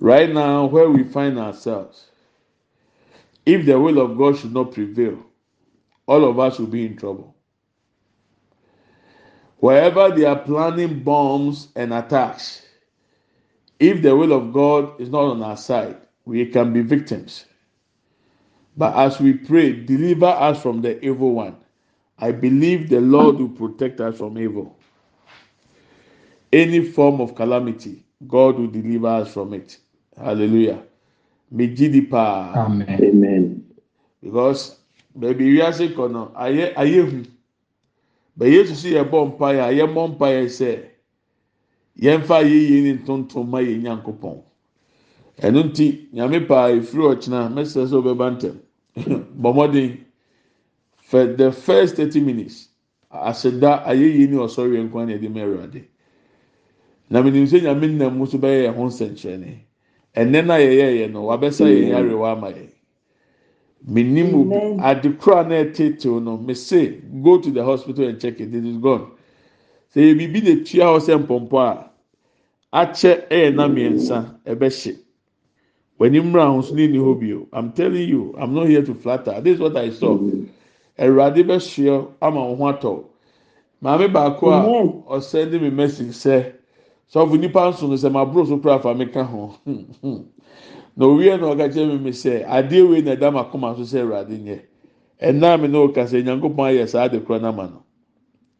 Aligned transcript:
Right 0.00 0.32
now, 0.32 0.66
where 0.66 0.90
we 0.90 1.04
find 1.04 1.38
ourselves, 1.38 2.06
if 3.46 3.66
the 3.66 3.78
will 3.78 4.00
of 4.00 4.18
God 4.18 4.38
should 4.38 4.52
not 4.52 4.72
prevail, 4.72 5.18
all 6.06 6.24
of 6.28 6.38
us 6.38 6.58
will 6.58 6.66
be 6.66 6.86
in 6.86 6.96
trouble. 6.96 7.34
Wherever 9.58 10.10
they 10.10 10.24
are 10.24 10.38
planning 10.38 11.02
bombs 11.02 11.68
and 11.76 11.94
attacks, 11.94 12.62
if 13.78 14.02
the 14.02 14.14
will 14.16 14.32
of 14.32 14.52
God 14.52 15.00
is 15.00 15.08
not 15.10 15.24
on 15.24 15.42
our 15.42 15.56
side, 15.56 15.96
we 16.24 16.46
can 16.46 16.72
be 16.72 16.82
victims. 16.82 17.46
But 18.76 18.96
as 18.96 19.20
we 19.20 19.34
pray, 19.34 19.72
deliver 19.72 20.26
us 20.26 20.60
from 20.60 20.82
the 20.82 21.02
evil 21.04 21.32
one. 21.32 21.56
I 22.18 22.32
believe 22.32 22.88
the 22.88 23.00
Lord 23.00 23.36
will 23.36 23.48
protect 23.48 24.00
us 24.00 24.18
from 24.18 24.38
evil. 24.38 24.76
Any 26.52 26.80
form 26.84 27.20
of 27.20 27.34
calamity, 27.34 28.04
God 28.26 28.58
will 28.58 28.68
deliver 28.68 29.08
us 29.08 29.32
from 29.32 29.54
it. 29.54 29.78
Hallelujah. 30.16 30.82
Megidi 31.52 32.08
pa. 32.08 32.52
Amen. 32.56 33.64
Because 34.22 34.76
baby 35.18 35.56
wiase 35.56 35.94
kɔ 35.94 36.10
no 36.10 36.32
ayɛ 36.34 36.74
ayɛ 36.74 37.10
hu. 37.10 37.24
Bɛ 38.38 38.46
Yesu 38.50 38.74
si 38.74 38.90
yɛ 38.92 39.04
bɔ 39.08 39.36
mpaeɛ 39.36 39.60
a 39.60 39.72
yɛ 39.72 39.86
mmɔ 39.86 40.16
mpaeɛ 40.16 40.48
sɛ 40.48 40.82
yɛmfa 42.00 42.42
ayɛyie 42.42 42.82
ne 42.82 42.92
ntontom 42.98 43.48
ma 43.48 43.58
yɛn 43.60 43.82
nyankopɔn. 43.82 44.42
Ɛno 45.38 45.62
nti 45.70 46.08
nyame 46.12 46.46
paa 46.46 46.70
efiri 46.70 47.14
ɔkyena 47.14 47.50
mɛsɛ 47.52 47.86
sɛ 47.86 47.94
ɔbɛba 48.02 48.26
ntɛm. 48.34 48.56
Bɔmɔden 49.40 49.98
for 50.96 51.26
the 51.26 51.52
first 51.52 51.96
thirty 51.96 52.20
minutes 52.20 52.68
aseda 53.12 53.84
ayɛyie 53.86 54.28
ne 54.30 54.36
ɔsɔre 54.36 54.82
nkwa 54.88 55.06
na 55.06 55.12
yɛde 55.14 55.28
mɛ 55.30 55.40
ɛwurade. 55.44 55.84
Na 57.10 57.22
menim 57.22 57.46
sɛ 57.46 57.62
nyame 57.62 57.96
nam 57.96 58.18
mu 58.18 58.26
so 58.26 58.38
bɛyɛ 58.38 58.66
yɛn 58.66 58.74
ho 58.74 58.84
nsɛnkyerɛnne. 58.86 59.58
Ɛnɛ 60.16 60.46
na 60.46 60.54
yɛyɛ 60.58 60.88
yɛ 61.00 61.12
no 61.12 61.24
wabɛsa 61.26 61.64
yɛn 61.66 61.88
yarewa 61.90 62.32
ama 62.32 62.48
yɛn. 62.50 62.68
Amen. 63.86 64.78
adekora 64.80 65.44
na 65.48 65.54
ɛtetew 65.64 66.22
no 66.22 66.36
me 66.38 66.54
say 66.54 67.00
go 67.22 67.38
to 67.38 67.50
the 67.50 67.62
hospital 67.62 68.06
and 68.08 68.20
check 68.20 68.40
it 68.40 68.54
it 68.54 68.64
is 68.64 68.76
gone. 68.78 69.10
Sɛ 69.94 70.00
yɛ 70.00 70.14
biribi 70.18 70.40
de 70.44 70.64
tua 70.64 70.84
hɔ 70.84 71.00
sɛ 71.00 71.26
mpɔmpɔ 71.26 71.58
a 71.60 71.90
akyɛ 72.86 73.28
ɛyɛ 73.28 73.54
na 73.54 73.68
mmiɛnsa 73.68 74.24
ɛbɛhye. 74.46 74.98
W'ani 76.00 76.20
mmra 76.20 76.46
ahosuo 76.46 76.90
ni 76.90 76.98
hɔ 76.98 77.20
bio. 77.20 77.46
I'm 77.52 77.72
telling 77.72 78.08
you 78.08 78.34
I'm 78.38 78.54
not 78.54 78.68
here 78.68 78.82
to 78.82 78.94
flatter 78.94 79.40
this 79.40 79.54
is 79.54 79.60
what 79.60 79.76
I 79.76 79.90
saw. 79.90 80.16
Awurade 80.98 81.44
bɛhyia 81.44 82.08
ama 82.22 82.40
wɔn 82.40 82.56
ho 82.58 82.64
atɔ. 82.72 83.04
Maame 83.82 84.12
baako 84.12 84.50
a 84.50 84.64
Amen. 84.64 85.02
ɔsɛnde 85.08 85.60
mi 85.60 85.70
message 85.70 86.08
sɛ 86.14 86.52
sọfún 87.12 87.40
nípa 87.40 87.60
nsọ 87.70 87.86
ní 87.90 87.96
sẹ 87.98 88.08
ma 88.10 88.24
bro 88.24 88.44
so 88.46 88.56
kura 88.58 88.78
fami 88.78 89.06
ka 89.12 89.22
ho. 89.24 89.54
Na 90.96 91.06
owie 91.06 91.36
na 91.36 91.46
ọka 91.52 91.68
kyerɛ 91.72 91.98
mi 92.02 92.10
sɛ 92.12 92.44
adeɛ 92.46 92.88
wei 92.88 93.02
na 93.02 93.12
ɛda 93.16 93.32
ma 93.32 93.42
kɔma 93.50 93.76
so 93.76 93.82
sɛ 93.82 94.02
ɛwurade 94.04 94.36
nyɛ. 94.44 94.58
Ɛnna 95.22 95.60
mi 95.60 95.68
na 95.68 95.78
ɔka 95.78 96.02
sɛ 96.06 96.22
nyankopɔn 96.24 96.66
ayɛ 96.70 96.88
saa 96.88 97.08
de 97.08 97.20
kura 97.20 97.38
n'ama 97.40 97.64
no. 97.66 97.82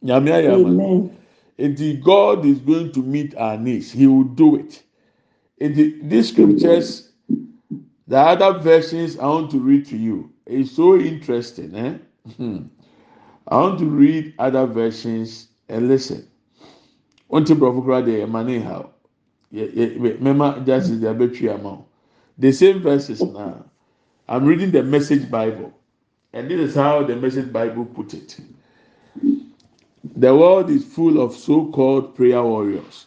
Nyame 0.02 0.30
ayɛ 0.32 0.54
ama 0.54 0.70
no. 0.70 1.10
Nti 1.58 2.02
God 2.02 2.44
is 2.44 2.58
going 2.58 2.90
to 2.92 3.00
meet 3.02 3.34
our 3.36 3.56
needs. 3.56 3.92
He 3.92 4.06
will 4.08 4.24
do 4.24 4.56
it. 4.56 4.82
Nti 5.60 6.08
these 6.10 6.28
scriptures 6.30 7.12
the 8.08 8.18
other 8.18 8.58
versions 8.58 9.18
I 9.18 9.26
want 9.26 9.50
to 9.52 9.58
read 9.60 9.86
to 9.86 9.96
you 9.96 10.30
is 10.46 10.74
so 10.74 10.96
interesting 10.98 11.74
eh? 11.74 11.94
Hmm. 12.36 12.58
I 13.48 13.56
want 13.56 13.78
to 13.78 13.86
read 13.86 14.34
other 14.38 14.66
versions 14.66 15.48
and 15.68 15.88
listen. 15.88 16.26
Until 17.30 17.56
Brother 17.56 17.80
Kura 17.80 18.02
de 18.02 18.26
money 18.26 18.60
how. 18.60 18.90
Remember, 19.52 20.62
just 20.64 21.00
the 21.00 21.08
arbitrary 21.08 21.54
amount. 21.54 21.84
The 22.38 22.52
same 22.52 22.80
verses 22.80 23.22
oh. 23.22 23.26
now. 23.26 23.64
I'm 24.28 24.46
reading 24.46 24.70
the 24.70 24.82
Message 24.82 25.30
Bible, 25.30 25.72
and 26.32 26.50
this 26.50 26.70
is 26.70 26.74
how 26.74 27.02
the 27.02 27.14
Message 27.14 27.52
Bible 27.52 27.84
put 27.84 28.14
it. 28.14 28.38
The 30.16 30.34
world 30.34 30.70
is 30.70 30.84
full 30.84 31.20
of 31.20 31.34
so-called 31.34 32.14
prayer 32.14 32.42
warriors 32.42 33.06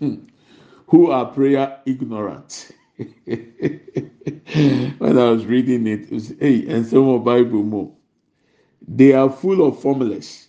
who 0.00 1.10
are 1.10 1.26
prayer 1.26 1.80
ignorant. 1.86 2.70
when 2.96 5.18
I 5.18 5.30
was 5.30 5.44
reading 5.44 5.86
it, 5.86 6.02
it 6.02 6.12
was, 6.12 6.32
hey, 6.40 6.66
and 6.68 6.86
some 6.86 7.08
of 7.08 7.24
Bible 7.24 7.62
more. 7.62 7.92
They 8.88 9.12
are 9.12 9.30
full 9.30 9.66
of 9.66 9.80
formulas. 9.80 10.45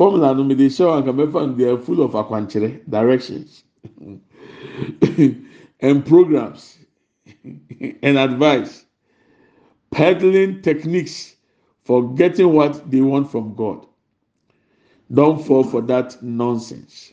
Formula 0.00 0.34
no 0.34 0.44
me 0.44 0.54
they 0.54 0.70
show 0.70 0.94
and 0.94 1.04
come 1.04 1.58
they 1.58 1.68
are 1.68 1.76
full 1.76 2.00
of 2.00 2.12
akwanchere 2.12 2.80
directions 2.88 3.64
and 5.80 6.06
programs 6.06 6.78
and 8.02 8.16
advice, 8.16 8.86
peddling 9.90 10.62
techniques 10.62 11.36
for 11.84 12.14
getting 12.14 12.54
what 12.54 12.90
they 12.90 13.02
want 13.02 13.30
from 13.30 13.54
God. 13.54 13.84
Don't 15.12 15.44
fall 15.44 15.64
for 15.64 15.82
that 15.82 16.22
nonsense. 16.22 17.12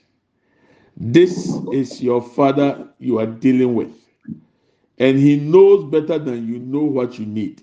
This 0.95 1.57
is 1.73 2.01
your 2.01 2.21
father 2.21 2.87
you 2.99 3.19
are 3.19 3.27
dealing 3.27 3.75
with, 3.75 3.91
and 4.97 5.19
he 5.19 5.35
knows 5.35 5.83
better 5.91 6.17
than 6.17 6.47
you 6.47 6.59
know 6.59 6.83
what 6.83 7.19
you 7.19 7.25
need. 7.25 7.61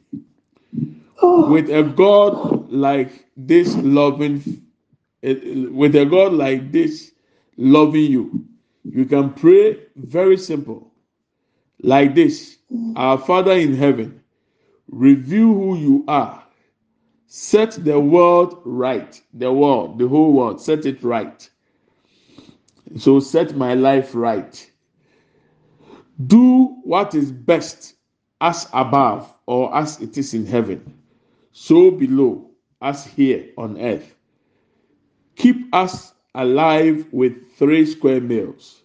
Oh. 1.23 1.51
With 1.51 1.71
a 1.71 1.83
God 1.83 2.71
like 2.71 3.25
this 3.39 3.75
loving, 3.77 4.61
with 5.25 5.97
a 5.97 6.05
God 6.05 6.35
like 6.35 6.71
this 6.71 7.13
loving 7.57 8.11
you, 8.11 8.45
you 8.85 9.07
can 9.07 9.33
pray 9.33 9.79
very 9.97 10.37
simple, 10.37 10.93
like 11.83 12.15
this: 12.15 12.59
Our 12.97 13.17
Father 13.17 13.53
in 13.53 13.75
heaven, 13.75 14.21
review 14.89 15.55
who 15.55 15.77
you 15.79 16.05
are. 16.09 16.43
Set 17.27 17.73
the 17.85 17.99
world 17.99 18.61
right, 18.65 19.21
the 19.33 19.53
world, 19.53 19.99
the 19.99 20.07
whole 20.07 20.33
world, 20.33 20.61
set 20.61 20.87
it 20.87 21.03
right. 21.03 21.49
So 22.99 23.19
set 23.19 23.57
my 23.57 23.75
life 23.75 24.15
right. 24.15 24.71
Do 26.27 26.77
what 26.85 27.15
is 27.15 27.33
best 27.33 27.95
as 28.41 28.69
above 28.73 29.33
or 29.47 29.75
as 29.75 30.01
it 30.01 30.17
is 30.17 30.35
in 30.35 30.47
heaven, 30.47 30.97
so 31.51 31.91
below 31.91 32.51
as 32.83 33.05
here 33.05 33.47
on 33.57 33.81
earth. 33.81 34.14
Keep 35.37 35.75
us 35.75 36.15
alive 36.35 37.07
with 37.13 37.35
three 37.57 37.87
square 37.87 38.21
meals. 38.21 38.83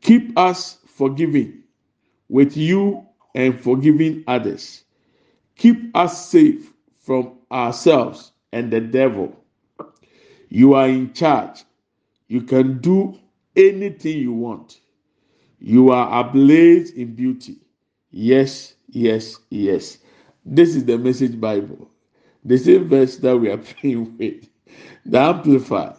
Keep 0.00 0.38
us 0.38 0.78
forgiving 0.86 1.62
with 2.28 2.56
you 2.56 3.06
and 3.34 3.60
forgiving 3.60 4.24
others. 4.26 4.84
Keep 5.56 5.96
us 5.96 6.28
safe 6.30 6.72
from 6.98 7.38
ourselves 7.52 8.32
and 8.52 8.72
the 8.72 8.80
devil. 8.80 9.36
You 10.48 10.74
are 10.74 10.88
in 10.88 11.12
charge. 11.12 11.64
You 12.28 12.42
can 12.42 12.80
do 12.80 13.18
anything 13.56 14.18
you 14.18 14.32
want. 14.32 14.80
You 15.60 15.90
are 15.90 16.20
ablaze 16.26 16.90
in 16.92 17.14
beauty. 17.14 17.58
Yes, 18.10 18.74
yes, 18.88 19.38
yes. 19.50 19.98
This 20.44 20.76
is 20.76 20.84
the 20.84 20.98
message 20.98 21.40
Bible. 21.40 21.90
The 22.44 22.58
same 22.58 22.88
verse 22.88 23.16
that 23.18 23.36
we 23.36 23.50
are 23.50 23.58
praying 23.80 24.16
with. 24.18 24.48
The 25.04 25.18
Amplified. 25.18 25.96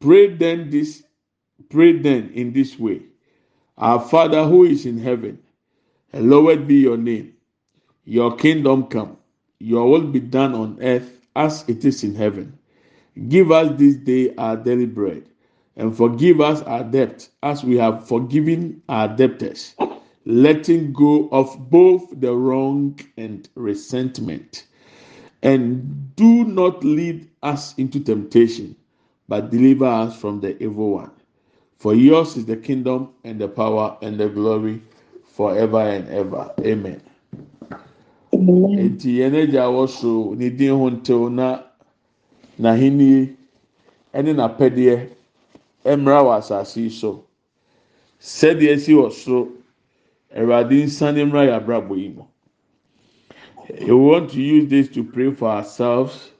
Pray 0.00 0.28
then 0.28 0.70
this, 0.70 1.02
pray 1.68 1.98
then 1.98 2.30
in 2.34 2.52
this 2.52 2.78
way. 2.78 3.02
Our 3.76 4.00
Father 4.00 4.44
who 4.44 4.64
is 4.64 4.86
in 4.86 4.98
heaven, 4.98 5.40
hallowed 6.12 6.68
be 6.68 6.76
your 6.76 6.96
name. 6.96 7.34
Your 8.04 8.36
kingdom 8.36 8.84
come. 8.86 9.16
Your 9.58 9.90
will 9.90 10.06
be 10.06 10.20
done 10.20 10.54
on 10.54 10.78
earth 10.80 11.20
as 11.34 11.64
it 11.68 11.84
is 11.84 12.04
in 12.04 12.14
heaven. 12.14 12.58
Give 13.28 13.50
us 13.50 13.76
this 13.78 13.96
day 13.96 14.34
our 14.36 14.56
daily 14.56 14.86
bread, 14.86 15.24
and 15.76 15.96
forgive 15.96 16.40
us 16.40 16.62
our 16.62 16.84
debt 16.84 17.28
as 17.42 17.64
we 17.64 17.76
have 17.78 18.06
forgiven 18.06 18.82
our 18.88 19.08
debtors, 19.08 19.74
letting 20.24 20.92
go 20.92 21.28
of 21.30 21.68
both 21.70 22.08
the 22.20 22.32
wrong 22.32 22.98
and 23.16 23.48
resentment. 23.56 24.66
And 25.42 26.14
do 26.16 26.44
not 26.44 26.82
lead 26.84 27.28
us 27.42 27.74
into 27.78 28.00
temptation, 28.00 28.74
but 29.28 29.50
deliver 29.50 29.86
us 29.86 30.16
from 30.18 30.40
the 30.40 30.60
evil 30.62 30.92
one. 30.92 31.10
For 31.76 31.94
yours 31.94 32.36
is 32.36 32.46
the 32.46 32.56
kingdom 32.56 33.10
and 33.22 33.40
the 33.40 33.46
power 33.48 33.96
and 34.02 34.18
the 34.18 34.28
glory 34.28 34.82
forever 35.24 35.80
and 35.80 36.08
ever. 36.08 36.52
Amen. 36.60 37.00
Eti 38.32 39.18
yɛn 39.18 39.34
agya 39.34 39.66
wɔ 39.70 39.88
so 39.88 40.34
ne 40.34 40.50
din 40.50 40.70
ho 40.70 40.90
ntew 40.90 41.30
na 41.32 41.62
n'ahenni 42.60 43.34
ne 44.14 44.32
n'apɛdeɛ 44.32 45.08
mmra 45.84 46.22
wɔ 46.22 46.38
asase 46.38 46.76
yi 46.82 46.90
so. 46.90 47.24
Sɛdeɛ 48.20 48.74
esi 48.74 48.92
wɔ 48.94 49.10
soro, 49.12 49.48
Awurade 50.34 50.84
nsane 50.84 51.24
mmra 51.24 51.46
yɛ 51.46 51.54
abrabɔ 51.56 51.96
yi 51.96 52.08
mu. 52.10 52.22
We 53.68 53.92
want 53.92 54.30
to 54.30 54.40
use 54.40 54.68
this 54.70 54.88
to 54.94 55.04
pray 55.04 55.32
for 55.32 55.48
ourselves, 55.48 56.30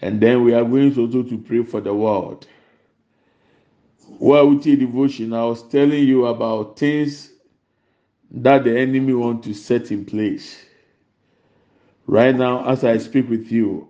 and 0.00 0.20
then 0.20 0.44
we 0.44 0.52
are 0.52 0.64
going 0.64 0.96
also 0.98 1.22
to 1.22 1.38
pray 1.38 1.62
for 1.62 1.80
the 1.80 1.94
world. 1.94 2.46
Well, 4.18 4.50
with 4.50 4.66
your 4.66 4.76
devotion, 4.76 5.32
I 5.32 5.44
was 5.44 5.62
telling 5.68 6.04
you 6.04 6.26
about 6.26 6.78
things 6.78 7.32
that 8.30 8.64
the 8.64 8.78
enemy 8.78 9.14
want 9.14 9.44
to 9.44 9.54
set 9.54 9.90
in 9.90 10.04
place. 10.04 10.64
Right 12.06 12.34
now, 12.34 12.68
as 12.68 12.84
I 12.84 12.98
speak 12.98 13.30
with 13.30 13.50
you, 13.50 13.88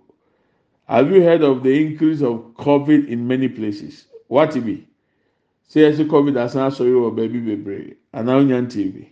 have 0.87 1.11
you 1.11 1.21
heard 1.21 1.41
of 1.41 1.63
the 1.63 1.81
increase 1.81 2.21
of 2.21 2.53
COVID 2.55 3.07
in 3.07 3.27
many 3.27 3.49
places? 3.49 4.05
What 4.27 4.55
it 4.55 4.61
be? 4.61 4.87
Say, 5.67 5.91
COVID 5.91 6.37
as 6.37 6.55
an 6.55 6.71
sorry 6.71 6.93
or 6.93 7.11
baby 7.11 7.39
baby, 7.39 7.95
and 8.13 8.27
now 8.27 8.37
on 8.37 8.47
TV. 8.67 9.09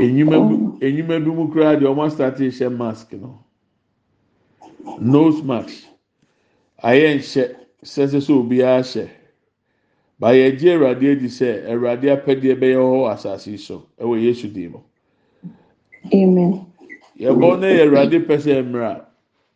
Enyima 0.00 1.20
bi 1.24 1.30
mu 1.30 1.48
koraa 1.52 1.76
deɛ 1.76 1.88
wɔn 1.94 2.06
asate 2.06 2.50
hyɛ 2.50 2.68
mask 2.76 3.12
no. 3.12 3.38
Nose 5.00 5.42
mask. 5.42 5.84
Ayɛ 6.82 7.16
nhyɛ. 7.18 7.56
Sɛ 7.82 8.06
sɛ 8.08 8.32
obiara 8.32 8.82
hyɛ. 8.82 9.08
Baayɛ 10.20 10.58
gye 10.58 10.74
awurade 10.74 11.12
adi 11.12 11.28
sɛ 11.28 11.64
awurade 11.70 12.06
apɛdeɛ 12.12 12.54
bɛyɛ 12.60 12.76
hɔ 12.76 13.12
asase 13.12 13.58
so 13.58 13.86
ɛwɔ 13.98 14.20
yesu 14.22 14.48
dim 14.48 14.72
mu. 14.72 14.80
Yɛbɔ 17.18 17.60
no 17.60 17.66
yɛ 17.66 17.82
awurade 17.88 18.18
pɛ 18.26 18.36
sɛ 18.38 18.62
mmerɛ 18.62 19.00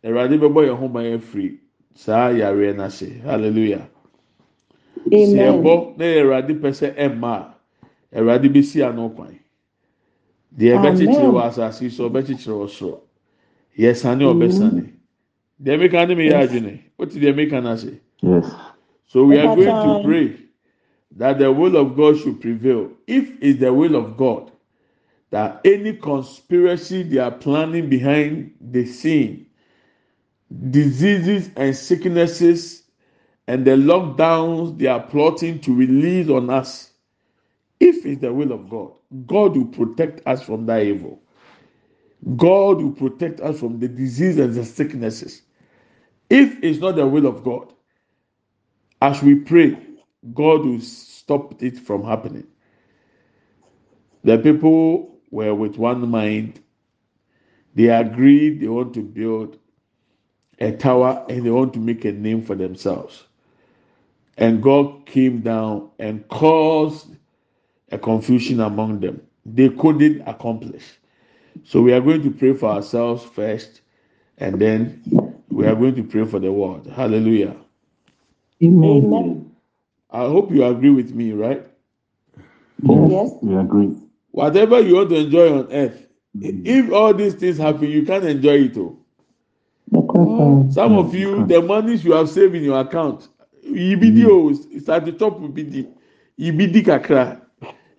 awurade 0.03 0.35
bɛbɔ 0.41 0.59
yɛn 0.65 0.77
ho 0.77 0.87
ban 0.87 1.05
afiri 1.19 1.59
saa 1.93 2.29
yareɛ 2.31 2.73
n'ase 2.75 3.21
hallelujah. 3.21 3.87
Sɛ 5.09 5.37
yɛbɔ 5.37 5.97
yɛ 5.97 6.21
awurade 6.23 6.53
pɛ 6.61 6.69
sɛ 6.73 6.95
ɛmma 6.97 7.33
a 8.11 8.17
awurade 8.19 8.49
bɛsi 8.49 8.81
ano 8.89 9.09
kwan. 9.09 9.37
deɛ 10.57 10.77
ɛbɛkyekyere 10.77 11.31
wɔ 11.31 11.41
asase 11.47 11.81
yi 11.83 11.89
so 11.89 12.09
ɔbɛkyekyere 12.09 12.55
wɔ 12.61 12.69
soro. 12.69 12.99
Yɛsane 13.77 14.23
ɔbɛsane. 14.23 14.91
Deɛ 15.61 15.79
meka 15.79 16.07
ne 16.07 16.15
meyɛ 16.15 16.35
adwene. 16.43 16.79
Wote 16.97 17.11
deɛ 17.11 17.35
meka 17.35 17.61
no 17.61 17.73
ase. 17.73 17.99
So 19.07 19.23
we 19.25 19.37
are 19.37 19.55
going 19.55 19.67
to 19.67 20.01
pray 20.03 20.37
that 21.17 21.39
the 21.39 21.51
will 21.51 21.75
of 21.77 21.95
god 21.95 22.17
should 22.17 22.41
prevail. 22.41 22.89
If 23.07 23.31
it's 23.41 23.59
the 23.59 23.73
will 23.73 23.95
of 23.95 24.17
god 24.17 24.51
that 25.31 25.59
any 25.65 25.93
conspiracy 25.93 27.03
they 27.03 27.17
are 27.17 27.31
planning 27.31 27.89
behind 27.89 28.53
the 28.61 28.85
scene 28.85 29.45
diseases 30.69 31.49
and 31.57 31.75
sicknesses 31.75 32.83
and 33.47 33.65
the 33.65 33.71
lockdowns 33.71 34.77
they 34.77 34.87
are 34.87 35.01
plotting 35.01 35.59
to 35.59 35.73
release 35.73 36.29
on 36.29 36.49
us 36.49 36.91
if 37.79 38.05
it's 38.05 38.21
the 38.21 38.33
will 38.33 38.51
of 38.51 38.69
God 38.69 38.91
God 39.27 39.55
will 39.55 39.65
protect 39.65 40.25
us 40.27 40.43
from 40.43 40.65
that 40.65 40.83
evil. 40.83 41.21
God 42.35 42.81
will 42.81 42.91
protect 42.91 43.39
us 43.39 43.59
from 43.59 43.79
the 43.79 43.87
disease 43.87 44.37
and 44.37 44.53
the 44.53 44.65
sicknesses. 44.65 45.43
If 46.29 46.63
it's 46.63 46.79
not 46.79 46.95
the 46.95 47.05
will 47.05 47.27
of 47.27 47.43
God, 47.43 47.71
as 49.01 49.21
we 49.21 49.35
pray, 49.35 49.77
God 50.33 50.65
will 50.65 50.81
stop 50.81 51.61
it 51.61 51.77
from 51.77 52.03
happening. 52.03 52.47
The 54.23 54.39
people 54.39 55.19
were 55.29 55.53
with 55.53 55.77
one 55.77 56.09
mind. 56.09 56.61
They 57.75 57.89
agreed 57.89 58.61
they 58.61 58.67
want 58.67 58.93
to 58.95 59.01
build 59.01 59.59
a 60.59 60.71
tower 60.71 61.23
and 61.29 61.45
they 61.45 61.51
want 61.51 61.73
to 61.73 61.79
make 61.79 62.05
a 62.05 62.11
name 62.11 62.41
for 62.41 62.55
themselves. 62.55 63.23
And 64.37 64.63
God 64.63 65.05
came 65.05 65.41
down 65.41 65.91
and 65.99 66.27
caused 66.29 67.15
a 67.91 67.97
confusion 67.97 68.59
among 68.59 68.99
them. 68.99 69.21
They 69.45 69.69
couldn't 69.69 70.21
accomplish. 70.27 70.83
So 71.63 71.81
we 71.81 71.93
are 71.93 72.01
going 72.01 72.23
to 72.23 72.31
pray 72.31 72.53
for 72.53 72.69
ourselves 72.71 73.23
first, 73.23 73.81
and 74.37 74.59
then 74.59 75.01
we 75.49 75.65
are 75.65 75.75
going 75.75 75.95
to 75.95 76.03
pray 76.03 76.25
for 76.25 76.39
the 76.39 76.51
world. 76.51 76.87
Hallelujah. 76.87 77.55
Amen. 78.63 79.51
I 80.09 80.19
hope 80.19 80.51
you 80.51 80.63
agree 80.65 80.89
with 80.89 81.13
me, 81.13 81.33
right? 81.33 81.65
Yes. 82.81 83.31
We 83.41 83.55
agree. 83.55 83.95
Whatever 84.31 84.79
you 84.81 84.95
want 84.95 85.09
to 85.09 85.15
enjoy 85.17 85.59
on 85.59 85.71
earth, 85.71 86.07
mm-hmm. 86.37 86.65
if 86.65 86.91
all 86.91 87.13
these 87.13 87.35
things 87.35 87.57
happen, 87.57 87.89
you 87.89 88.05
can't 88.05 88.25
enjoy 88.25 88.65
it. 88.65 88.77
Oh. 88.77 88.97
All. 89.93 90.63
Mm. 90.63 90.73
Some 90.73 90.97
of 90.97 91.13
you, 91.13 91.45
the 91.45 91.61
monies 91.61 92.03
you 92.03 92.13
have 92.13 92.29
saved 92.29 92.55
in 92.55 92.63
your 92.63 92.79
account, 92.79 93.27
EBD, 93.65 94.17
mm. 94.17 94.27
oh, 94.29 94.65
it's 94.71 94.89
at 94.89 95.05
the 95.05 95.11
top 95.11 95.35
of 95.35 95.51
BD, 95.51 95.87
EBD 96.39 96.83
kakra. 96.83 97.41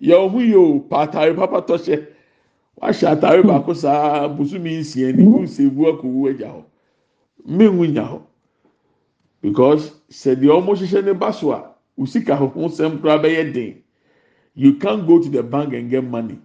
yɛn 0.01 0.31
ho 0.31 0.39
yie 0.41 0.57
o 0.57 0.81
pa 0.81 1.03
ataare 1.07 1.35
papa 1.35 1.61
tɔhyɛ 1.61 2.07
wahyɛ 2.81 3.07
ataare 3.11 3.43
baako 3.43 3.75
saa 3.75 4.29
busumi 4.29 4.79
nsia 4.81 5.13
ni 5.13 5.23
mu 5.23 5.43
nsa 5.43 5.63
ewu 5.63 5.87
akɔwu 5.91 6.29
agya 6.31 6.49
hɔ 6.49 6.63
mmehu 7.47 7.87
nya 7.93 8.03
hɔ 8.05 8.21
because 9.43 9.93
sɛ 10.11 10.35
deɛ 10.37 10.61
wɔn 10.63 10.77
hyehyɛ 10.77 11.05
ne 11.05 11.13
ba 11.13 11.33
so 11.33 11.53
a 11.53 11.75
osika 11.99 12.37
ho 12.37 12.49
nsɛm 12.57 13.83
you 14.57 14.75
can 14.75 15.07
go 15.07 15.23
to 15.23 15.29
the 15.29 15.43
bank 15.43 15.75
and 15.75 15.91
get 15.91 16.03
money. 16.03 16.39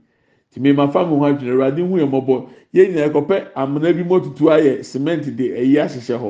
Tìmíma 0.54 0.92
fáwọn 0.92 1.14
ohun 1.14 1.30
adwene 1.32 1.52
awurade 1.54 1.82
hu 1.82 1.98
yẹn 1.98 2.10
mọbọ 2.12 2.50
yẹn 2.74 2.92
nyinaa 2.92 3.10
kọpẹ 3.14 3.38
amuna 3.56 3.94
bi 3.96 4.04
mu 4.04 4.16
otutu 4.16 4.44
ayɛ 4.56 4.84
cement 4.84 5.24
de 5.38 5.46
ɛyi 5.60 5.76
ahyehyɛ 5.80 6.16
hɔ 6.22 6.30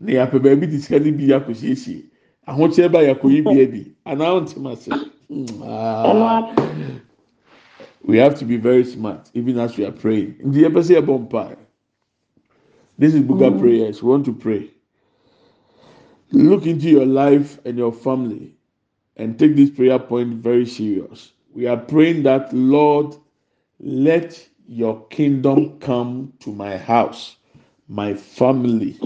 na 0.00 0.12
yàpɛ 0.12 0.38
baabi 0.42 0.66
ti 0.70 0.78
sika 0.78 0.98
ne 1.00 1.24
yà 1.26 1.38
kò 1.40 1.52
siesie 1.54 2.04
ahokyere 2.46 2.88
ba 2.92 3.00
yà 3.02 3.14
kò 3.14 3.28
yi 3.30 3.40
bia 3.40 3.66
bi 3.66 3.80
anan 4.04 4.44
ntoma 4.44 4.76
se. 4.76 4.90
Ah. 5.62 6.54
we 8.02 8.18
have 8.18 8.38
to 8.38 8.44
be 8.44 8.56
very 8.56 8.84
smart 8.84 9.30
even 9.34 9.58
as 9.58 9.76
we 9.76 9.84
are 9.84 9.92
praying. 9.92 10.36
In 10.40 10.52
the 10.52 10.64
embassy 10.64 10.94
of 10.94 11.06
Bombay, 11.06 11.56
this 12.98 13.14
is 13.14 13.22
Buga 13.22 13.50
mm. 13.52 13.60
prayers. 13.60 14.02
We 14.02 14.10
want 14.10 14.24
to 14.26 14.32
pray. 14.34 14.70
Look 16.30 16.66
into 16.66 16.88
your 16.88 17.06
life 17.06 17.58
and 17.64 17.78
your 17.78 17.92
family 17.92 18.54
and 19.16 19.38
take 19.38 19.56
this 19.56 19.70
prayer 19.70 19.98
point 19.98 20.34
very 20.34 20.66
serious. 20.66 21.32
We 21.52 21.66
are 21.66 21.76
praying 21.76 22.24
that, 22.24 22.52
Lord, 22.52 23.14
let 23.80 24.48
your 24.66 25.06
kingdom 25.08 25.78
come 25.78 26.32
to 26.40 26.52
my 26.52 26.76
house, 26.76 27.36
my 27.88 28.14
family. 28.14 28.98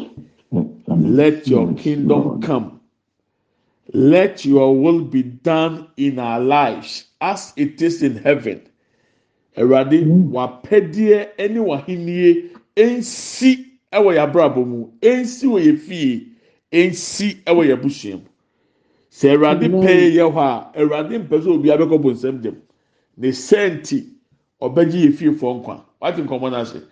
Let 0.86 1.46
your 1.46 1.74
kingdom 1.74 2.40
come 2.40 2.77
let 3.92 4.44
your 4.44 4.76
will 4.78 5.00
be 5.00 5.22
done 5.22 5.88
in 5.96 6.18
our 6.18 6.40
lives 6.40 7.06
as 7.20 7.52
it 7.56 7.80
is 7.80 8.02
in 8.02 8.16
heaven. 8.16 8.62
Awurade 9.56 10.04
mm. 10.04 10.30
wapɛdeɛ 10.30 11.36
ɛne 11.38 11.64
wahenie 11.64 12.50
ɛnsi 12.76 13.64
ɛwɔ 13.92 14.14
yɛ 14.14 14.22
abrabɔ 14.30 14.66
mu 14.66 14.86
ɛnsi 15.00 15.44
wɔ 15.48 15.64
yɛ 15.64 15.78
fie 15.78 16.28
ɛnsi 16.70 17.42
ɛwɔ 17.44 17.66
yɛ 17.66 17.82
busua 17.82 18.16
mu. 18.16 18.28
Sɛ 19.10 19.34
Awurade 19.34 19.68
pɛɛ 19.68 20.14
yɛ 20.14 20.32
hɔ 20.32 20.38
a 20.38 20.78
Awurade 20.78 21.18
mpɛ 21.26 21.40
sɛ 21.42 21.48
obi 21.48 21.68
abɛkɔ 21.70 21.98
bɔ 21.98 22.12
nsɛm 22.12 22.42
dɛm. 22.42 22.56
Ne 23.16 23.28
sɛnti 23.30 24.06
ɔbɛgye 24.60 25.06
yɛ 25.08 25.14
fie 25.14 25.30
fɔ 25.30 25.62
nkwa. 25.64 25.82
Wati 26.00 26.22
nkɔmɔ 26.22 26.50
n'ase. 26.52 26.82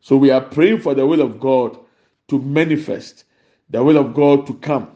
So 0.00 0.16
we 0.16 0.30
are 0.30 0.40
praying 0.40 0.80
for 0.80 0.94
the 0.94 1.06
will 1.06 1.20
of 1.20 1.38
God 1.38 1.78
to 2.28 2.40
manifest, 2.40 3.24
the 3.70 3.84
will 3.84 3.98
of 3.98 4.14
God 4.14 4.46
to 4.46 4.54
come 4.54 4.95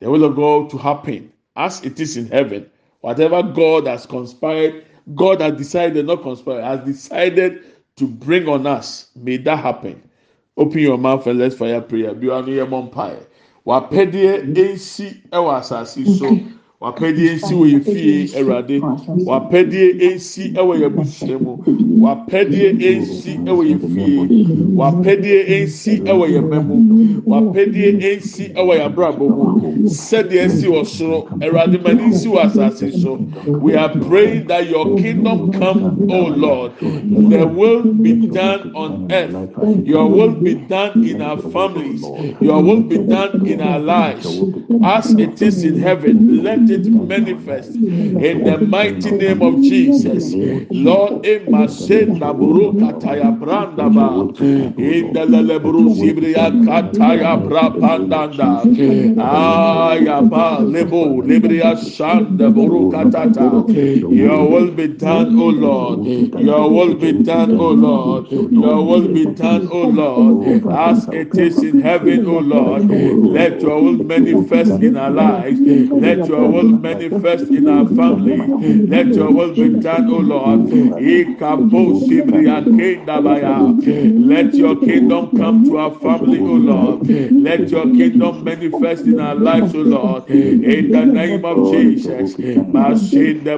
the 0.00 0.10
will 0.10 0.24
of 0.24 0.36
God 0.36 0.70
to 0.70 0.78
happen 0.78 1.32
as 1.56 1.82
it 1.84 1.98
is 2.00 2.16
in 2.16 2.26
heaven. 2.28 2.70
Whatever 3.00 3.42
God 3.42 3.86
has 3.86 4.06
conspired, 4.06 4.84
God 5.14 5.40
has 5.40 5.56
decided, 5.56 6.06
not 6.06 6.22
conspired, 6.22 6.62
has 6.64 6.84
decided 6.84 7.64
to 7.96 8.06
bring 8.06 8.48
on 8.48 8.66
us. 8.66 9.10
May 9.16 9.36
that 9.38 9.58
happen. 9.58 10.02
Open 10.56 10.78
your 10.78 10.98
mouth 10.98 11.26
and 11.26 11.38
let's 11.38 11.54
fire 11.54 11.80
prayer. 11.80 12.14
Be 12.14 12.28
on 12.30 12.48
your 12.48 12.72
empire. 12.72 13.26
Wapɛdeɛ 13.66 14.46
nsi 14.54 15.28
ɛwɔ 15.30 15.60
asase 15.60 16.06
so. 16.18 16.55
Wapɛdeɛ 16.80 17.34
nsi 17.36 17.54
wɔ 17.54 17.66
yɛ 17.72 17.80
fie 17.84 18.38
awurade. 18.38 18.76
wapɛdeɛ 19.28 20.14
nsi 20.14 20.52
wɔ 20.52 20.74
yɛ 20.80 20.86
abusua 20.86 21.36
mu 21.40 21.52
wapɛdeɛ 22.04 22.68
nsi 23.00 23.32
wɔ 23.44 23.62
yɛ 23.70 23.78
fie. 23.92 24.44
Wapɛdeɛ 24.76 25.62
nsi 25.64 25.92
wɔ 26.04 26.26
yɛ 26.34 26.40
mma 26.44 26.60
mu 26.60 26.76
wapɛdeɛ 27.24 27.90
nsi 28.18 28.44
wɔ 28.54 28.72
yɛ 28.76 28.84
abrabɔ 28.88 29.24
mu 29.36 29.88
sɛdeɛ 29.88 30.44
nsi 30.48 30.66
wɔ 30.68 30.82
soro. 30.84 31.18
Awurade 31.40 31.82
ma 31.82 31.92
ne 31.94 32.04
nsi 32.12 32.28
wɔ 32.28 32.44
asase 32.44 32.92
so. 32.92 33.16
We 33.46 33.74
are 33.74 33.88
praying 33.88 34.46
that 34.48 34.68
your 34.68 34.96
kingdom 34.96 35.52
come 35.52 36.10
o 36.10 36.26
lord. 36.28 36.72
The 36.80 37.46
will 37.46 37.82
be 37.84 38.26
done 38.28 38.72
on 38.74 39.10
earth. 39.10 39.32
Your 39.86 40.08
will 40.10 40.32
be 40.32 40.54
done 40.54 41.04
in 41.08 41.22
our 41.22 41.38
families. 41.38 42.02
Your 42.40 42.62
will 42.62 42.82
be 42.82 42.98
done 42.98 43.46
in 43.46 43.62
our 43.62 43.78
lives. 43.78 44.26
As 44.82 45.12
it 45.14 45.40
is 45.40 45.64
in 45.64 45.78
heaven 45.78 46.26
let 46.42 46.65
it 46.70 46.86
manifest 46.90 47.74
in 47.74 48.44
the 48.44 48.58
mighty 48.58 49.12
name 49.12 49.42
of 49.42 49.62
Jesus. 49.62 50.34
Lord, 50.70 51.24
emasenda 51.24 52.32
buru 52.38 52.72
kataya 52.74 53.30
branda 53.38 53.88
ba 53.94 54.08
in 54.78 55.12
the 55.12 55.26
leburu 55.26 55.90
sibria 55.90 56.50
kataya 56.64 57.36
brapandanda 57.42 58.62
aya 59.18 60.22
ba 60.22 60.58
lebo 60.60 61.22
libria 61.22 61.76
shanda 61.76 62.50
buru 62.52 62.90
katata. 62.90 63.66
Your 64.10 64.48
will 64.50 64.70
be 64.72 64.88
done, 64.88 65.38
O 65.38 65.46
Lord. 65.48 66.06
Your 66.40 66.70
will 66.70 66.94
be 66.94 67.12
done, 67.12 67.56
O 67.58 67.70
Lord. 67.70 68.30
Your 68.30 68.84
will 68.84 69.08
be 69.08 69.26
done, 69.26 69.68
O 69.70 69.82
Lord, 69.88 70.66
as 70.70 71.06
it 71.12 71.36
is 71.38 71.62
in 71.62 71.80
heaven, 71.80 72.26
O 72.26 72.38
Lord. 72.38 72.82
Let 73.32 73.60
your 73.62 73.82
will 73.82 73.94
manifest 73.94 74.80
in 74.82 74.96
our 74.96 75.10
lives. 75.10 75.60
Let 75.60 76.26
your 76.28 76.48
will 76.56 76.78
manifest 76.78 77.50
in 77.50 77.68
our 77.68 77.86
family. 77.86 78.38
Let 78.86 79.08
your 79.08 79.30
will 79.30 79.54
be 79.54 79.68
done, 79.68 80.10
O 80.10 80.18
Lord. 80.18 80.70
Let 84.26 84.54
your 84.54 84.76
kingdom 84.76 85.36
come 85.36 85.64
to 85.64 85.78
our 85.78 85.94
family, 85.94 86.40
O 86.40 86.54
Lord. 86.54 87.08
Let 87.08 87.70
your 87.70 87.84
kingdom 87.84 88.44
manifest 88.44 89.04
in 89.06 89.20
our 89.20 89.34
lives, 89.34 89.74
O 89.74 89.80
Lord. 89.80 90.30
In 90.30 90.90
the 90.90 91.04
name 91.04 91.44
of 91.44 91.72
Jesus. 91.72 92.36
In 92.38 93.44
the. 93.44 93.56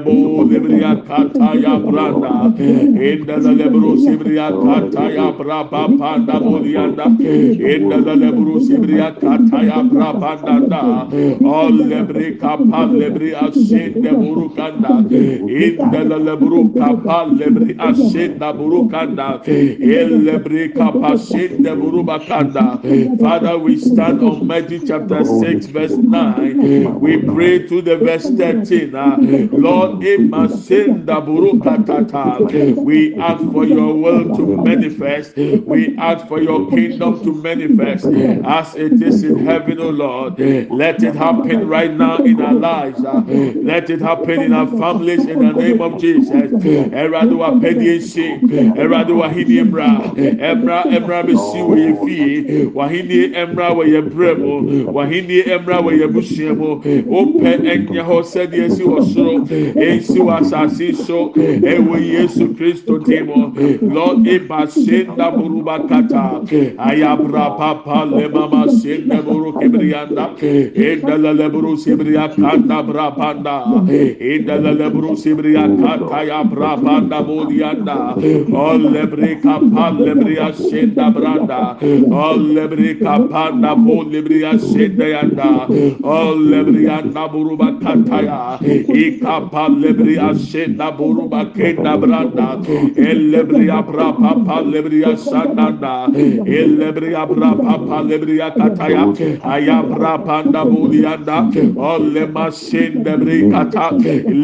All 11.44 12.87
Ashin 12.92 14.02
the 14.02 14.10
Burukanda. 14.10 15.04
In 15.10 15.76
the 15.90 15.98
Lebru 16.16 16.74
Kapal 16.74 17.38
Lebri 17.38 17.74
Ashin 17.76 18.38
the 18.38 18.52
Burukanda. 18.52 19.46
In 19.46 20.24
Lebri 20.24 20.72
Kapashin 20.72 21.62
the 21.62 21.70
Burubakanda. 21.70 22.80
Father, 23.20 23.58
we 23.58 23.78
stand 23.78 24.22
on 24.22 24.46
Matthew 24.46 24.80
chapter 24.86 25.24
6, 25.24 25.66
verse 25.66 25.96
9. 25.96 27.00
We 27.00 27.18
pray 27.22 27.66
to 27.68 27.82
the 27.82 27.96
verse 27.98 28.28
13. 28.30 28.94
Uh, 28.94 29.16
Lord, 29.52 29.98
we 32.84 33.14
ask 33.18 33.42
for 33.52 33.64
your 33.64 33.94
will 33.94 34.36
to 34.36 34.46
manifest. 34.46 35.36
We 35.36 35.96
ask 35.98 36.26
for 36.26 36.40
your 36.40 36.68
kingdom 36.70 37.22
to 37.24 37.34
manifest 37.34 38.06
as 38.06 38.74
it 38.76 39.00
is 39.02 39.22
in 39.22 39.38
heaven, 39.44 39.78
O 39.80 39.90
Lord. 39.90 40.38
Let 40.38 41.02
it 41.02 41.14
happen 41.14 41.68
right 41.68 41.92
now 41.92 42.18
in 42.18 42.40
our 42.40 42.54
lives. 42.54 42.77
Uh, 42.78 43.22
let 43.62 43.90
it 43.90 44.00
happen 44.00 44.40
in 44.40 44.52
our 44.52 44.68
families 44.78 45.26
in 45.26 45.40
the 45.40 45.52
name 45.52 45.80
of 45.80 46.00
Jesus. 46.00 46.30
Eradu 46.32 47.42
apediensi, 47.42 48.40
eradu 48.76 49.18
wahini 49.20 49.58
emra, 49.64 50.00
emra 50.38 50.84
emra 50.84 51.22
besi 51.24 51.60
wo 51.66 51.74
ye 51.74 51.92
wahini 52.70 53.34
emra 53.34 53.68
ye 53.84 54.00
wahini 54.96 55.42
emra 55.46 55.82
wo. 55.82 56.74
Ope 57.18 57.58
enya 57.58 58.02
ho 58.04 58.22
sɛdeɛ 58.22 58.66
esi 58.68 58.84
wɔ 58.84 59.00
soro, 59.12 59.34
esi 59.74 60.18
wɔ 60.18 60.32
asase 60.40 60.94
so, 60.94 61.32
ɛwɔ 61.34 61.96
Yesu 62.00 62.54
Kristo 62.54 62.98
timo. 63.04 63.52
Lord 63.82 64.18
eba 64.24 64.68
senda 64.70 65.30
buruba 65.32 65.88
kata, 65.88 66.42
ayabra 66.78 67.56
papa 67.58 68.04
le 68.06 68.28
mama 68.28 68.70
senda 68.70 69.22
buru 69.22 69.52
kibrianda, 69.54 70.36
enda 70.38 71.16
la 71.18 71.32
leburu 71.32 71.76
sibria 71.76 72.28
kanda 72.34 72.67
brapanda, 72.82 73.64
enda 74.20 74.56
la 74.62 74.72
leburu 74.72 75.16
sibria 75.16 75.64
kata 75.80 76.24
ya 76.26 76.44
brapanda 76.44 77.22
bolianda, 77.24 78.14
all 78.54 78.78
lebre 78.78 79.40
kapa 79.42 79.86
lebria 79.98 80.54
senda 80.54 81.10
branda, 81.10 81.76
all 82.12 82.38
lebre 82.38 82.98
kapanda 83.00 83.74
bol 83.74 84.04
lebria 84.06 84.58
senda 84.60 85.06
yanda, 85.14 85.50
all 86.04 86.36
lebrianda 86.36 87.24
buruba 87.32 87.68
kataya, 87.80 88.58
ikapa 88.60 89.68
lebria 89.82 90.34
senda 90.38 90.90
buruba 90.92 91.44
kenda 91.54 91.96
branda, 91.98 92.48
el 92.96 93.30
lebria 93.32 93.82
brapa 93.82 94.44
pa 94.46 94.60
lebria 94.60 95.16
sandanda, 95.16 96.08
el 96.46 96.76
lebria 96.78 97.26
brapa 97.26 97.78
pa 97.88 98.02
lebria 98.02 98.50
kataya, 98.54 99.04
ayabra 99.42 100.24
panda 100.24 100.64
bolianda, 100.64 101.38
all 101.78 102.00
sen 102.58 103.02
bebre 103.04 103.38
kata 103.52 103.86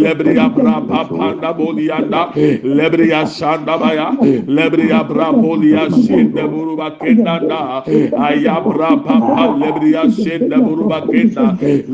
lebre 0.02 0.34
abra 0.46 0.76
panda 0.88 1.50
bolianda 1.58 2.22
lebre 2.78 3.08
ashanda 3.22 3.78
baya 3.82 4.08
lebre 4.58 4.86
abra 5.00 5.28
bolia 5.42 5.84
sen 6.06 6.32
de 6.36 6.44
buruba 6.52 6.88
kendanda 7.00 7.60
ayabra 8.28 8.90
papa 9.06 9.44
lebre 9.62 9.92
sen 10.20 10.48
de 10.50 10.58
buruba 10.66 11.00
kenda 11.10 11.46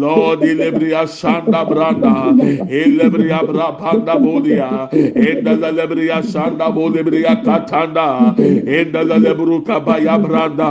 lord 0.04 0.42
lebre 0.62 0.90
ashanda 1.02 1.64
branda 1.70 2.14
lebre 2.98 3.30
abra 3.40 3.68
panda 3.80 4.16
bolia 4.26 4.70
enda 5.28 5.72
lebre 5.78 6.06
ashanda 6.20 6.70
bolebre 6.78 7.22
katanda 7.44 8.34
enda 8.78 9.02
lebru 9.24 9.62
kabaya 9.64 10.16
branda 10.24 10.70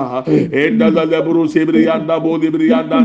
enda 0.63 0.89
lebru 1.11 1.47
sebrianda 1.53 2.19
bolibrianda 2.25 2.99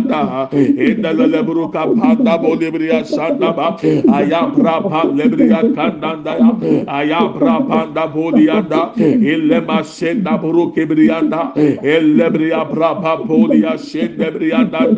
enda 0.87 1.13
lebru 1.13 1.69
kapanda 1.75 2.34
bolebria 2.39 3.05
sanda 3.05 3.53
ba, 3.53 3.77
ayabra 3.81 4.83
pa 4.89 5.05
lebria 5.05 5.63
kandanda 5.75 6.39
ya, 6.39 6.51
ayabra 6.87 7.67
panda 7.69 8.07
bolianda, 8.09 8.93
ilema 8.97 9.85
senda 9.85 10.39
Brukibrianda, 10.39 11.53
elebria 11.83 12.65
brapa 12.71 13.19
polia 13.27 13.79
senda 13.79 14.31
brianda, 14.31 14.95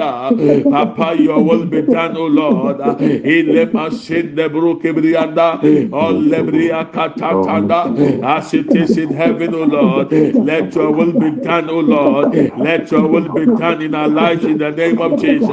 Papa, 0.71 1.14
your 1.19 1.43
will 1.43 1.64
be 1.66 1.83
done, 1.83 2.16
O 2.16 2.26
Lord. 2.26 2.78
Ilema 2.78 3.90
senda 3.93 4.49
buru 4.49 4.76
kibrianda, 4.81 5.59
all 5.93 6.14
lebria 6.14 6.90
katatanda, 6.93 8.23
as 8.25 8.52
it 8.55 8.75
is 8.75 8.97
in 8.99 9.12
heaven, 9.12 9.55
O 9.55 9.64
Lord. 9.64 10.11
Let 10.11 10.75
your 10.75 10.90
will 10.93 11.12
be 11.12 11.31
done, 11.31 11.69
O 11.71 11.81
Lord. 11.81 12.33
Let 12.57 12.90
your 12.90 13.07
will 13.09 13.28
be 13.28 13.47
done 13.47 13.83
in 13.83 13.95
our 13.95 14.09
lives 14.09 14.45
in 14.45 14.59
the 14.59 14.71
name 14.71 15.00
of 15.00 15.19
Jesus, 15.21 15.50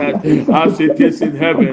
as 0.49 0.79
it 0.79 0.99
is 0.99 1.21
in 1.21 1.35
heaven, 1.35 1.72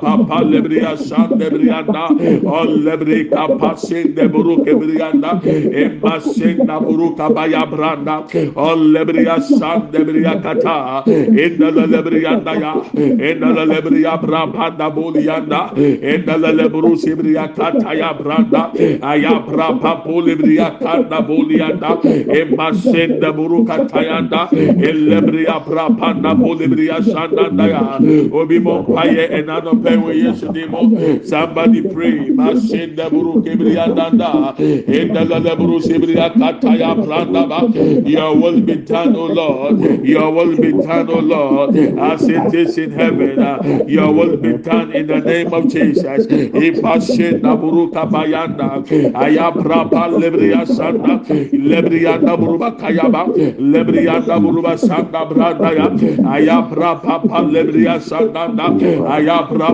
papa 0.00 0.42
lebria 0.44 0.96
san 0.96 1.30
debrianda 1.38 2.08
o 2.44 2.64
lebri 2.64 3.28
kapa 3.30 3.76
sin 3.76 4.14
deburu 4.14 4.64
kebrianda 4.64 5.40
emma 5.44 6.20
sin 6.20 6.58
naburu 6.66 7.16
kabaya 7.16 7.64
branda. 7.70 8.24
O 8.56 8.74
lebria 8.76 9.40
san 9.42 9.90
debria 9.92 10.42
kata. 10.42 11.04
Inda 11.06 11.70
la 11.74 11.86
lebrianda 11.86 12.54
ya 12.60 12.74
inda 12.94 13.54
la 13.54 13.64
lebria 13.64 14.18
brabanda 14.20 14.90
bolianda 14.94 15.72
inda 15.76 16.38
la 16.38 16.50
lebru 16.52 16.96
sibria 16.96 17.48
kata 17.54 17.94
ya 17.94 18.12
branda. 18.14 18.72
Aya 19.02 19.40
brapa 19.46 20.02
polibria 20.04 20.78
kanda 20.78 21.20
bolianda 21.22 22.00
emma 22.04 22.74
sin 22.74 23.20
deburu 23.20 23.66
kata 23.66 24.02
yanda 24.02 24.48
elebria 24.52 25.60
brabanda 25.64 26.34
polibria 26.34 27.00
sandanda 27.02 27.68
ya 27.68 27.98
obi 28.32 28.58
mo 28.58 28.82
paye 28.84 29.28
enano 29.30 29.72
pewe 29.84 30.16
yesu 30.16 30.48
dimo. 30.52 30.80
Somebody 31.26 31.82
pray. 31.82 32.30
Masin 32.30 32.96
da 32.96 33.08
buru 33.10 33.42
kebrianda 33.44 34.10
da. 34.16 34.54
In 34.58 35.12
the 35.12 35.24
leburu 35.24 35.80
sibria 35.82 36.30
kata 36.36 36.76
ya 36.76 36.94
branda 36.94 37.46
ba. 37.48 37.60
Your 38.08 38.34
will 38.36 38.60
be 38.60 38.76
done, 38.76 39.14
O 39.16 39.26
Lord. 39.26 39.80
Your 40.04 40.30
will 40.32 40.56
be 40.56 40.72
done, 40.72 41.10
O 41.10 41.18
Lord, 41.20 41.76
as 41.98 42.28
it 42.28 42.54
is 42.54 42.78
in 42.78 42.90
heaven. 42.90 43.42
Uh, 43.42 43.84
Your 43.86 44.12
will 44.12 44.36
be 44.36 44.54
done 44.54 44.92
in 44.92 45.06
the 45.06 45.20
name 45.20 45.52
of 45.52 45.68
Jesus. 45.68 46.26
Ipashe 46.26 47.40
naburu 47.40 47.90
kabayanda. 47.92 48.84
Ayabra 49.14 49.90
pa 49.90 50.08
lebria 50.08 50.64
sanda. 50.66 51.20
Lebrianda 51.52 52.36
buruba 52.36 52.76
kayaba. 52.78 53.32
Lebrianda 53.58 54.40
buruba 54.40 54.76
sanda 54.78 55.24
branda 55.28 55.72
ya. 55.74 55.88
Ayabra 56.24 57.02
pa 57.02 57.18
pa 57.20 57.40
lebria 57.42 58.00
sanda. 58.00 58.54
Ayabra 59.06 59.73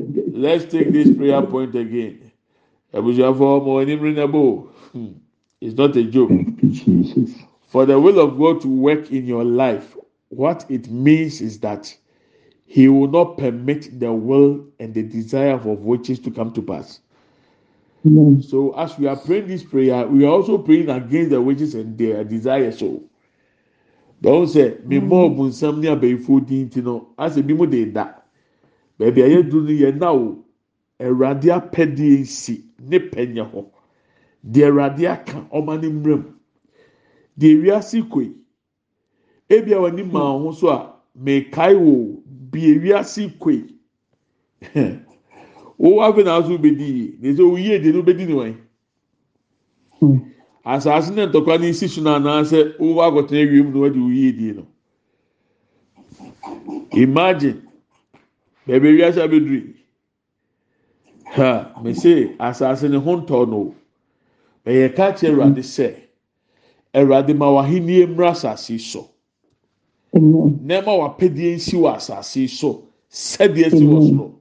let's 0.41 0.65
take 0.71 0.91
this 0.91 1.09
prayer 1.17 1.41
point 1.53 1.75
again 1.75 2.15
abusuafo 2.93 3.43
ọmọ 3.57 3.71
onimiri 3.79 4.13
nebo 4.19 4.41
hmm. 4.93 5.13
it's 5.61 5.77
not 5.77 5.95
a 5.95 6.03
joke 6.03 6.33
for 7.71 7.85
the 7.85 7.97
will 7.99 8.19
of 8.19 8.37
God 8.37 8.61
to 8.61 8.67
work 8.87 9.11
in 9.11 9.25
your 9.27 9.43
life 9.45 9.87
what 10.29 10.65
it 10.69 10.89
means 10.89 11.41
is 11.41 11.59
that 11.59 11.95
he 12.71 12.87
will 12.87 13.09
not 13.09 13.37
permit 13.37 13.99
the 13.99 14.11
will 14.13 14.65
and 14.79 14.93
the 14.93 15.03
desire 15.03 15.59
for 15.59 15.75
witches 15.75 16.19
to 16.19 16.31
come 16.31 16.53
to 16.53 16.61
pass. 16.61 17.01
Yes. 18.03 18.47
So 18.47 18.71
as 18.79 18.97
we 18.97 19.07
are 19.07 19.17
praying 19.17 19.47
this 19.47 19.61
prayer, 19.61 20.07
we 20.07 20.23
are 20.23 20.29
also 20.31 20.57
praying 20.57 20.89
against 20.89 21.31
the 21.31 21.41
witches 21.41 21.75
and 21.75 21.97
their 21.97 22.23
desires. 22.23 22.79
So 22.79 23.03
don't 24.21 24.47
say 24.47 24.77
me 24.85 24.99
more 24.99 25.29
bunsam 25.29 25.79
ni 25.81 25.87
abeyifu 25.89 26.47
di 26.47 26.63
ntino. 26.65 27.07
I 27.17 27.29
say 27.29 27.41
bi 27.41 27.53
mo 27.53 27.65
de 27.65 27.85
da. 27.91 28.13
Baabi 29.01 29.21
a 29.23 29.27
yɛduru 29.27 29.63
no 29.65 29.71
yɛ 29.71 29.97
na 29.99 30.11
o 30.13 30.45
awurade 30.99 31.49
apɛdeɛ 31.49 32.19
nsi 32.21 32.61
ne 32.79 32.97
pɛnyɛ 32.99 33.43
hɔ 33.51 33.65
deɛ 34.43 34.65
awurade 34.69 35.03
aka 35.09 35.37
ɔma 35.51 35.81
ne 35.81 35.87
mmerɛ 35.89 36.15
mu 36.21 36.29
deɛ 37.39 37.61
wiase 37.63 38.01
koe 38.09 38.29
ebi 39.49 39.73
a 39.73 39.79
w'ani 39.81 40.03
maa 40.11 40.37
ho 40.37 40.51
so 40.51 40.69
a 40.69 40.93
mekae 41.17 41.75
wo 41.75 42.21
bie 42.51 42.77
wiase 42.77 43.27
koe 43.39 43.65
wo 45.77 46.01
afi 46.05 46.23
na 46.23 46.37
aso 46.37 46.57
bedi 46.57 46.85
yie 46.85 47.13
na 47.19 47.29
sɛ 47.33 47.41
oyie 47.41 47.79
de 47.81 47.91
no 47.91 48.03
bedi 48.03 48.25
ne 48.27 48.33
wɔn 48.33 48.55
Hmm. 50.01 50.17
asase 50.63 51.09
ne 51.13 51.25
ntɔkwa 51.25 51.59
ne 51.59 51.73
si 51.73 51.87
so 51.87 52.01
na 52.01 52.15
anaasɛ 52.17 52.77
wo 52.79 53.01
akɔtena 53.01 53.49
wiem 53.49 53.73
na 53.73 53.79
wɔde 53.79 53.99
oyie 54.01 54.31
die 54.37 54.53
no. 54.53 54.65
Imagine. 56.93 57.61
Baabi 58.67 58.89
wiase 58.97 59.21
abɛduru 59.21 59.55
yi 59.55 59.75
ha 61.35 61.73
mese 61.83 62.35
asase 62.39 62.89
ne 62.89 62.97
ho 62.97 63.15
ntɔ 63.17 63.49
no. 63.49 63.75
Ɛyɛ 64.65 64.95
ka 64.95 65.11
kyerɛ 65.13 65.33
awurade 65.33 65.63
sɛ 65.63 65.95
awurade 66.93 67.33
ma 67.35 67.47
w'ahenni 67.49 68.05
mmra 68.07 68.31
asase 68.31 68.79
so. 68.79 69.09
Amen. 70.15 70.59
nneɛma 70.65 70.91
w'apɛdeɛ 70.99 71.55
nsi 71.55 71.75
wɔ 71.77 71.95
asase 71.95 72.47
so 72.49 72.83
sɛdeɛ 73.09 73.69
si 73.71 73.85
wɔ 73.85 73.99
soro 74.09 74.31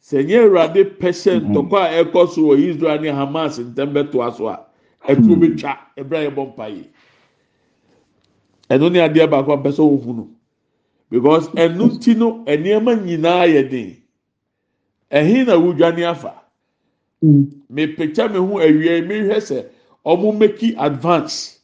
sɛ 0.00 0.24
nye 0.26 0.36
awurade 0.38 0.82
pɛ 0.98 1.08
sɛ 1.12 1.40
ntɔkwa 1.42 1.80
a 1.90 2.04
ɛkɔ 2.04 2.28
so 2.28 2.40
wɔ 2.42 2.58
israel 2.58 3.00
ne 3.00 3.08
hamas 3.08 3.58
ntɛm 3.58 3.92
bɛtoa 3.92 4.36
so 4.36 4.46
a 4.48 4.60
ɛtuo 5.08 5.34
bɛtwa 5.36 5.76
ɛbrɛ 5.98 6.16
a 6.16 6.30
yɛbɔ 6.30 6.42
mpa 6.54 6.66
yi 6.68 6.84
ɛno 8.70 8.92
ne 8.92 8.98
adeɛ 9.00 9.28
baako 9.30 9.52
a 9.52 9.56
mpɛ 9.58 9.70
sɛ 9.72 9.82
ohunu 9.82 10.28
because 11.12 11.48
ɛno 11.50 12.00
ti 12.02 12.14
no 12.14 12.42
nneɛma 12.46 12.94
nyinaa 13.04 13.44
yɛ 13.46 13.68
den 13.70 13.96
ɛhin 15.12 15.46
na 15.46 15.56
wudwane 15.58 16.02
afa. 16.08 16.32
Hmm. 17.20 17.44
mepagya 17.70 18.32
me 18.32 18.38
ho 18.38 18.58
awia 18.58 19.02
mehwɛ 19.06 19.36
sɛ 19.36 19.66
ɔmo 20.06 20.32
meki 20.38 20.74
advance. 20.78 21.60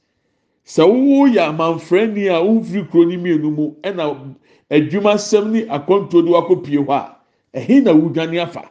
Sɛ 0.67 0.85
woyɛ 0.85 1.49
amanfrani 1.49 2.29
a 2.29 2.45
wofiri 2.45 2.91
kuro 2.91 3.05
ne 3.09 3.17
mmienu 3.17 3.51
mu 3.57 3.75
ɛna 3.83 4.35
adwumasɛm 4.71 5.51
ne 5.51 5.63
akɔntuo 5.65 6.23
de 6.25 6.31
wakɔ 6.31 6.63
pie 6.63 6.77
hɔ 6.77 6.91
a 6.93 7.17
ɛhin 7.59 7.85
na 7.85 7.93
wudwane 7.95 8.39
afa. 8.43 8.71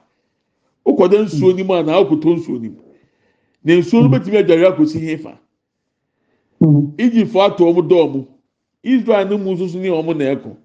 Wokɔda 0.85 1.25
nsuo 1.25 1.55
ni 1.55 1.63
mu 1.63 1.73
a 1.73 1.81
na 1.83 2.03
akɔtɔ 2.03 2.37
nsuo 2.37 2.61
ni 2.61 2.69
mu. 2.69 2.81
Na 3.63 3.73
nsuo 3.73 4.03
no 4.03 4.09
bɛtumi 4.15 4.37
adware 4.45 4.71
akɔsi 4.77 4.99
hefa 5.01 5.39
Hmm. 6.59 6.93
egyptfo 6.97 7.41
atɔ 7.41 7.65
ɔmo 7.65 7.81
dɔɔ 7.89 8.13
mo 8.13 8.27
israel 8.83 9.27
ne 9.27 9.37
mu 9.37 9.53
nso 9.55 9.67
so 9.67 9.79
ne 9.79 9.89
ɔmo 9.89 10.15
na 10.15 10.25
ɛko. 10.35 10.55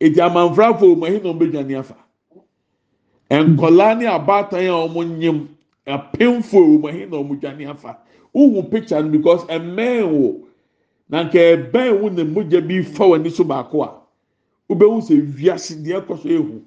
Eti 0.00 0.20
amanfrafo 0.20 0.86
ɔmo 0.94 1.06
ɛhin 1.06 1.22
na 1.22 1.30
ɔmo 1.30 1.38
bɛdwane 1.38 1.78
afa. 1.78 1.96
Nkɔlaa 3.30 3.98
ne 3.98 4.06
abaatan 4.06 4.66
a 4.66 4.88
ɔmo 4.88 5.04
nyim 5.18 5.48
apemfo 5.86 6.58
ɔmo 6.58 6.88
ɛhin 6.90 7.10
na 7.10 7.16
ɔmo 7.18 7.40
dwane 7.40 7.68
afa. 7.70 7.98
Wohu 8.34 8.70
picture 8.70 9.02
no 9.02 9.08
because 9.10 9.44
ɛmɛn 9.44 10.10
wo. 10.10 10.46
Na 11.08 11.24
nka 11.24 11.38
ɛbɛn 11.70 12.00
wo 12.00 12.08
na 12.08 12.24
mogya 12.24 12.60
bi 12.66 12.82
fa 12.82 13.04
wɔn 13.04 13.20
ani 13.20 13.30
so 13.30 13.44
baako 13.44 13.82
a 13.82 13.92
wobɛhu 14.72 15.02
sɛ 15.02 15.34
wiase 15.36 15.76
deɛ 15.84 16.00
ɛkɔ 16.00 16.22
so 16.22 16.28
ehu. 16.28 16.62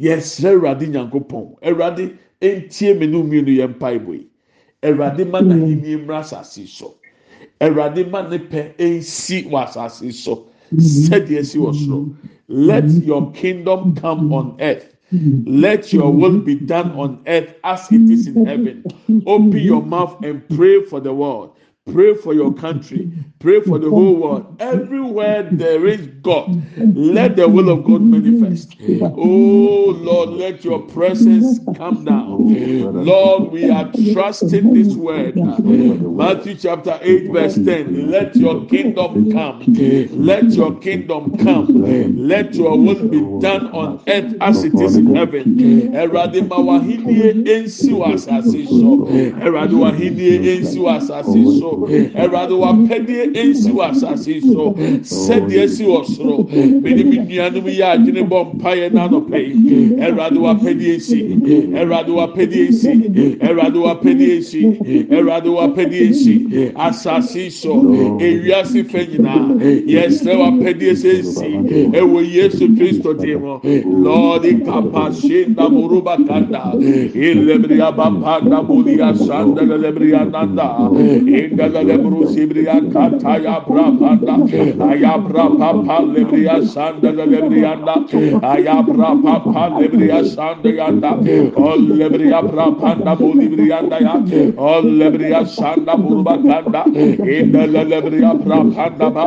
Yɛsrɛ 0.00 0.54
awurade 0.58 0.88
nyankopɔn. 0.88 1.60
Awurade 1.62 2.16
ntie 2.42 2.98
me 2.98 3.06
no 3.06 3.22
mmienu 3.22 3.54
yɛ 3.56 3.74
mpaebɔ 3.74 4.12
yi. 4.14 4.26
Awurade 4.82 5.30
ma 5.30 5.40
na 5.40 5.54
hini 5.54 5.96
mmra 6.04 6.20
asase 6.20 6.66
so. 6.66 6.94
Awurade 7.60 8.10
ma 8.10 8.22
ne 8.28 8.38
pɛ 8.38 8.74
nsi 8.78 9.48
wɔ 9.48 9.64
asase 9.64 10.12
so 10.12 10.46
sɛdeɛ 10.74 11.44
si 11.44 11.58
wɔ 11.58 11.72
soro 11.72 12.16
let 12.48 12.88
your 12.88 13.30
kingdom 13.32 13.94
come 13.94 14.32
on 14.32 14.56
earth. 14.60 14.96
Let 15.12 15.92
your 15.92 16.12
will 16.12 16.40
be 16.40 16.54
done 16.54 16.92
on 16.92 17.22
earth 17.26 17.54
as 17.64 17.90
it 17.92 18.10
is 18.10 18.26
in 18.26 18.46
heaven. 18.46 18.84
Open 19.26 19.58
your 19.58 19.82
mouth 19.82 20.22
and 20.22 20.46
pray 20.50 20.84
for 20.84 21.00
the 21.00 21.12
world. 21.14 21.56
Pray 21.92 22.14
for 22.14 22.34
your 22.34 22.52
country. 22.52 23.10
Pray 23.38 23.60
for 23.60 23.78
the 23.78 23.90
whole 23.90 24.16
world. 24.16 24.56
Everywhere 24.60 25.44
there 25.44 25.86
is 25.86 26.06
God, 26.22 26.62
let 26.96 27.36
the 27.36 27.48
will 27.48 27.70
of 27.70 27.84
God 27.84 28.02
manifest. 28.02 28.76
Oh 29.16 29.94
Lord, 29.96 30.30
let 30.30 30.64
your 30.64 30.80
presence 30.80 31.60
come 31.76 32.04
down. 32.04 32.38
Lord, 33.04 33.52
we 33.52 33.70
are 33.70 33.90
trusting 34.12 34.74
this 34.74 34.94
word. 34.96 35.36
Matthew 35.36 36.56
chapter 36.56 36.98
8, 37.00 37.30
verse 37.32 37.54
10. 37.54 38.10
Let 38.10 38.36
your 38.36 38.66
kingdom 38.66 39.30
come. 39.32 39.62
Let 40.12 40.50
your 40.52 40.78
kingdom 40.80 41.36
come. 41.38 41.68
Let 42.28 42.54
your 42.54 42.76
will 42.78 43.08
be 43.08 43.20
done 43.40 43.66
on 43.68 44.02
earth 44.08 44.34
as 44.40 44.64
it 44.64 44.74
is 44.80 44.96
in 44.96 45.14
heaven. 45.14 45.56
Erade 51.86 52.52
wapɛdeɛ 52.52 53.36
ensi 53.36 53.72
wa 53.72 53.90
asase 53.90 54.40
so. 54.42 54.74
Sɛdeɛ 55.02 55.64
esi 55.64 55.84
wɔ 55.84 56.04
soro. 56.04 56.48
Mene 56.82 57.04
mi 57.04 57.16
nuanom 57.18 57.66
a 57.66 57.96
adwene 57.96 58.22
bɔ 58.28 58.38
mpaeɛ 58.54 58.90
n'anɔpɛ 58.92 59.38
yi. 59.38 59.54
Erade 60.00 60.38
wapɛdeɛ 60.38 60.94
esi. 60.96 61.20
Erade 61.74 62.08
wapɛdeɛ 62.08 62.68
esi. 62.68 63.38
Erade 63.40 63.78
wapɛdeɛ 63.78 64.38
esi. 64.38 64.62
Erade 65.10 65.48
wapɛdeɛ 65.48 66.08
esi. 66.10 66.72
Asase 66.74 67.50
so. 67.50 67.74
Ewiase 68.20 68.82
fɛ 68.84 69.06
nyinaa. 69.08 69.58
Yɛsrɛ 69.86 70.34
wapɛdeɛ 70.36 70.92
sɛ 70.92 71.10
esi. 71.20 71.50
Ɛwɔ 71.92 72.20
Yesu 72.32 72.68
Kristo 72.76 73.14
dim. 73.14 73.42
Lord, 74.02 74.42
ikapashinda 74.42 75.68
muruba 75.70 76.16
kanda. 76.26 76.72
Ilebria 76.74 77.92
bapanda 77.94 78.62
bulia 78.66 79.14
sanda 79.16 79.62
lebria 79.62 80.24
nanda. 80.30 80.88
sandelebru 81.68 82.24
sibriya 82.32 82.80
kata 82.92 83.36
ya 83.44 83.60
brapanda 83.60 84.34
aya 84.88 85.14
brapapa 85.20 85.96
lebriya 86.08 86.64
sandelelebriyanda 86.64 87.94
aya 88.42 88.80
brapapa 88.88 89.76
lebriya 89.76 90.24
sandeyanda 90.24 91.12
ol 91.56 91.80
lebriya 92.00 92.40
brapanda 92.40 93.12
bu 93.20 93.36
ya. 94.00 94.14
Ol 94.56 94.86
sanda 95.44 95.94
burba 95.96 96.34
kanda 96.40 96.82
indele 96.88 97.84
lebriya 97.84 98.32
brapanda 98.40 99.08
ba. 99.12 99.26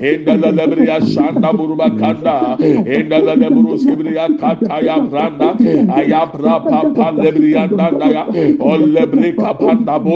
İndele 0.00 1.00
sanda 1.04 1.52
burba 1.52 1.88
kanda 2.00 2.56
indele 2.96 3.34
lebru 3.36 3.76
sibriya 3.78 4.28
kata 4.40 4.80
ya 4.80 4.96
branda 5.04 5.52
aya 5.92 6.24
brapapa 6.32 7.12
lebriyanda 7.12 7.92
ya. 8.08 8.24
Ol 8.60 8.88
lebriya 8.88 9.34
brapanda 9.36 9.98
bu 10.00 10.14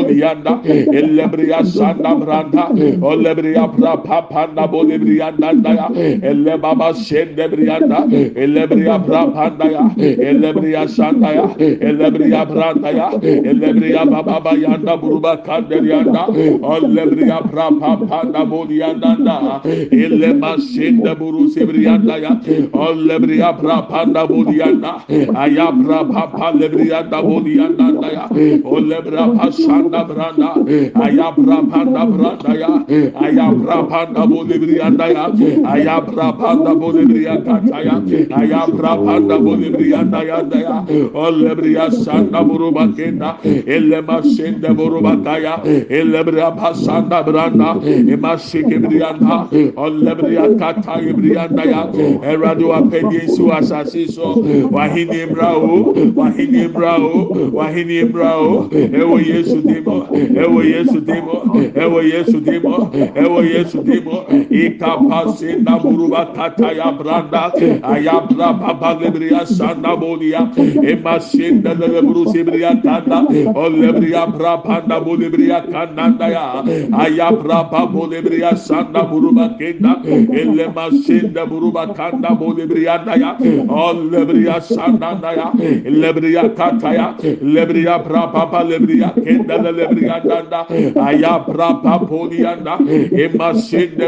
ya 1.59 1.64
sanda 1.64 2.14
branda 2.14 2.68
olebri 3.03 3.55
ya 3.55 3.66
pra 3.68 3.97
pa 3.97 4.23
pa 4.23 4.47
na 4.55 4.66
bolebri 4.66 5.18
ya 5.18 5.31
nanda 5.38 5.71
ya 5.75 5.87
ele 6.23 6.57
baba 6.59 6.94
shende 6.94 7.49
bri 7.51 7.66
ya 7.66 7.79
da 7.81 8.05
elebri 8.07 8.87
ya 8.87 8.99
pra 8.99 9.27
pa 9.27 9.51
na 9.59 9.66
ya 9.71 9.85
elebri 9.99 10.73
ya 10.73 10.87
sanda 10.87 11.33
ya 11.35 11.47
elebri 11.59 12.31
ya 12.31 12.44
branda 12.47 12.90
ya 12.90 13.09
elebri 13.23 13.90
ya 13.92 14.05
baba 14.07 14.40
ba 14.40 14.53
ya 14.55 14.77
da 14.79 14.97
buruba 14.97 15.37
kander 15.42 15.83
ya 15.85 16.03
da 16.05 16.27
olebri 16.62 17.29
ya 17.29 17.40
pra 17.42 17.71
pa 17.81 17.97
pa 17.97 18.23
na 18.25 18.44
boli 18.44 18.79
ya 18.79 18.92
nanda 18.94 19.61
ele 19.90 20.33
ma 20.35 20.55
shende 20.59 21.14
buru 21.18 21.49
sebri 21.51 21.85
ya 21.85 21.99
da 21.99 22.16
ya 22.18 22.33
olebri 22.73 23.38
ya 23.38 23.53
pra 23.53 23.83
pa 23.83 24.05
na 24.07 24.27
boli 24.27 24.59
ya 24.59 24.71
da 24.73 25.03
aya 25.35 25.73
pra 25.73 26.05
pa 26.05 26.27
pa 26.37 26.51
lebri 26.55 26.88
ya 26.90 27.03
da 27.03 27.23
boli 27.23 27.59
ya 27.59 27.68
nanda 27.68 28.09
ya 28.12 28.25
olebra 28.64 29.27
pa 29.37 29.51
shanda 29.51 30.05
branda 30.05 30.55
aya 30.94 31.33
ayabrapanda 31.38 32.07
brandaya 32.07 32.85
eh. 32.88 33.12
ayabrapanda 33.14 34.27
bolebriandaya 34.27 35.24
ayabrapanda 35.64 36.74
bolebriakataya 36.74 37.94
ayabrapanda 38.35 39.37
bolebriandaya 39.38 40.38
olebria 41.14 41.90
sanda 41.90 42.42
buruba 42.42 42.88
kenda 42.96 43.38
elema 43.66 44.22
sende 44.22 44.68
buruba 44.74 45.16
kaya 45.22 45.62
elebria 45.88 46.51
pasanda 46.57 47.22
branda 47.22 47.79
emashike 47.87 48.79
brianda 48.79 49.46
olebria 49.77 50.48
kataya 50.59 51.12
briandaya 51.14 51.88
erado 52.22 52.72
apedie 52.74 53.29
si 53.29 53.42
wasasi 53.42 54.09
so 54.09 54.42
wahini 54.70 55.27
mrao 55.31 55.94
wahini 56.16 56.68
mrao 56.68 57.37
wahini 57.53 58.05
mrao 58.05 58.68
ewo 58.72 59.20
yesu 59.20 59.57
dimo 59.62 60.07
ewo 60.37 60.62
yesu 60.64 61.01
dimo 61.29 61.71
ewe 61.75 62.09
yesu 62.11 62.41
dimo 62.41 62.91
ewe 63.14 63.49
yesu 63.49 63.83
dimo 63.83 64.25
ikapasi 64.51 65.47
naburuba 65.64 66.27
tata 66.37 66.73
ya 66.73 66.93
branda 66.93 67.53
ayabra 67.83 68.53
baba 68.53 68.95
lebriya 69.01 69.47
sanda 69.47 69.97
bodia 69.97 70.49
emasinda 70.83 71.75
lebru 71.75 72.27
sibriya 72.33 72.77
tanda 72.83 73.23
olebriya 73.55 74.27
bra 74.27 74.57
panda 74.59 75.01
bolebriya 75.01 75.62
kananda 75.71 76.29
ya 76.29 76.64
ayabra 76.99 77.64
babo 77.71 78.07
lebriya 78.07 78.57
sanda 78.57 79.03
buruba 79.05 79.49
kenda 79.59 80.01
ele 80.33 80.69
masinda 80.75 81.47
buruba 81.47 81.87
kanda 81.95 82.31
bolebriya 82.31 83.05
ya 83.17 83.37
olebriya 83.69 84.61
sanda 84.61 85.19
ya 85.37 85.53
lebriya 85.85 86.49
kataya 86.55 87.14
lebriya 87.43 87.99
bra 88.05 88.27
baba 88.33 88.64
lebriya 88.64 89.12
kenda 89.25 89.59
lebriya 89.73 90.21
danda 90.25 90.67
ay 91.03 91.17
baba 91.22 92.07
polianda 92.07 92.78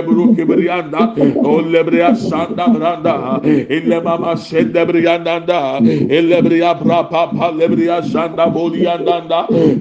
buru 0.05 0.35
kibrianda 0.35 1.15
olebria 1.45 2.17
sanda 2.17 2.67
branda 2.69 3.41
mama 4.03 4.35
brianda 4.35 5.81
elebria 6.09 6.75
brapa 6.79 7.53
lebria 7.53 8.03
sanda 8.03 8.47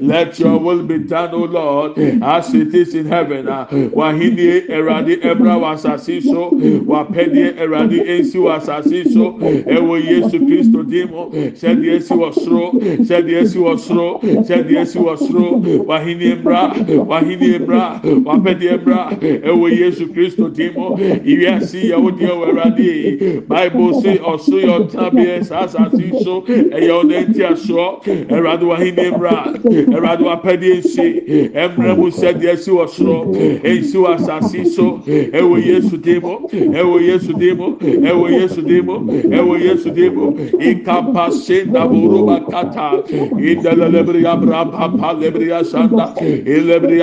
let 0.02 0.40
your 0.40 0.58
will 0.60 0.84
be 0.84 0.98
done 1.00 1.34
o 1.34 1.46
lord 1.46 1.98
as 2.22 2.54
it 2.54 2.74
is 2.74 2.94
in 2.96 3.06
heaven. 3.06 3.46
Wahini 3.46 4.68
eradi 4.68 5.22
ebra 5.22 5.58
wasasi 5.58 6.22
so 6.22 6.52
wapɛdeɛ 6.52 7.58
eradi 7.58 8.00
ensi 8.08 8.38
wasasi 8.38 9.14
so 9.14 9.34
ɛwɔ 9.40 9.96
yesu 10.04 10.40
kristo 10.46 10.84
dimo 10.84 11.30
sɛdeɛ 11.32 11.98
esi 11.98 12.14
wɔ 12.14 12.34
soro 12.34 12.72
sɛdeɛ 13.08 13.42
esi 13.42 13.58
wɔ 13.58 13.80
soro 13.80 14.20
sɛdeɛ 14.22 14.82
esi 14.82 15.00
wɔ 15.00 15.18
soro 15.18 15.62
wahini 15.86 16.32
emra 16.36 16.74
wahini 17.20 17.56
emra 17.56 18.02
wapɛdeɛ 18.26 18.74
emra 18.74 19.10
ɛwɔ 19.20 19.78
yesu 19.80 20.08
kristo 20.14 20.50
dimo 20.50 20.98
iwiase 21.26 21.80
yɛwò 21.92 22.10
deɛ 22.18 22.32
wɔ 22.40 22.46
eradi 22.50 23.48
bible 23.48 24.02
say 24.02 24.18
ɔso 24.18 24.56
yɛ 24.64 24.90
ɔtabeɛ 24.90 25.44
saa 25.46 25.66
asase 25.66 26.24
so. 26.24 26.42
Ɛyɛ 26.42 26.92
ɔna 27.02 27.28
nti 27.28 27.42
asoɔ 27.44 28.04
ɛwurade 28.30 28.64
wahini 28.64 29.04
emra 29.12 29.54
ɛwurade 29.64 30.24
wapɛdeɛ 30.24 30.78
nsi 30.80 31.52
ɛmrɛ 31.54 31.98
mu 31.98 32.10
sɛdeɛ 32.10 32.54
esi 32.54 32.72
wɔ 32.72 32.88
soro 32.90 33.34
ensi 33.64 33.96
wɔ 33.96 34.16
asase 34.16 34.66
so. 34.68 35.00
Ɛwɔ 35.06 35.66
yesu 35.66 35.98
dimo 35.98 36.48
ɛwɔ 36.52 37.02
yesu 37.02 37.34
dimo 37.34 37.78
ɛwɔ 37.80 38.32
yesu 38.32 38.62
dimo 38.62 39.00
ɛwɔ 39.28 39.62
yesu 39.62 39.90
dimo 39.92 40.34
ikapa 40.60 41.32
senda 41.32 41.86
buruba 41.88 42.40
kata 42.50 43.04
indalelebria 43.38 44.36
braba 44.40 44.90
pa 44.98 45.14
lebria 45.14 45.64
sanda 45.66 46.14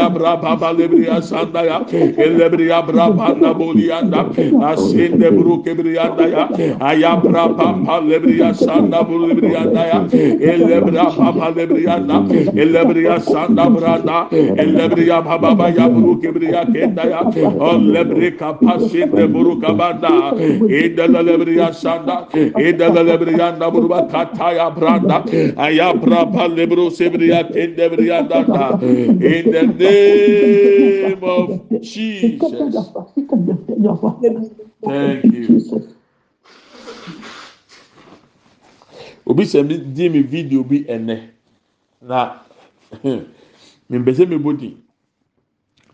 lebriya 0.06 0.10
braba 0.10 0.56
ba 0.58 0.72
lebriya 0.72 1.22
sanda 1.22 1.62
ya 1.64 1.78
lebriya 2.16 2.82
braba 2.86 3.34
na 3.40 3.52
boliyanda 3.54 4.26
asinde 4.70 5.30
buru 5.30 5.62
kebriyanda 5.62 6.26
ya 6.28 6.48
aya 6.80 7.16
braba 7.16 7.72
ba 7.84 8.00
lebriya 8.00 8.54
sanda 8.54 9.02
buru 9.04 9.26
lebriyanda 9.28 9.82
ya 9.86 9.98
lebriya 10.56 11.10
ba 11.34 11.50
lebriyanda 11.54 12.16
lebriya 12.54 13.20
sanda 13.20 13.68
brada 13.70 14.28
lebriya 14.56 15.22
ba 15.24 15.38
ba 15.38 15.68
ya 15.70 15.88
buru 15.88 16.18
kebriya 16.20 16.64
kenda 16.72 17.02
ya 17.04 17.20
o 17.60 17.76
lebri 17.78 18.32
kapasinde 18.36 19.26
buru 19.32 19.58
kabanda 19.60 20.34
ida 20.68 21.06
lebriya 21.08 21.72
sanda 21.74 22.26
ida 22.58 22.88
lebriya 22.90 23.58
na 23.58 23.70
buru 23.70 23.88
ba 23.88 24.06
kataya 24.06 24.70
branda 24.70 25.22
aya 25.56 25.92
braba 25.94 26.48
lebru 26.48 26.90
sebriya 26.90 27.44
kende 27.50 27.84
briyanda 27.90 28.44
in 28.86 29.50
the 29.50 29.62
name 29.62 29.95
name 29.96 31.24
of 31.24 31.80
Jesus. 31.82 32.52
Thank 34.84 35.24
you. 35.24 35.92
Obi 39.26 39.42
sɛ 39.44 39.62
mi 39.66 39.78
di 39.78 40.08
mi 40.08 40.22
video 40.22 40.62
bi 40.62 40.84
ɛnɛ. 40.84 41.28
Na 42.02 42.38
mbɛsɛ 43.90 44.28
mi 44.28 44.36
bɔ 44.38 44.56
di. 44.58 44.76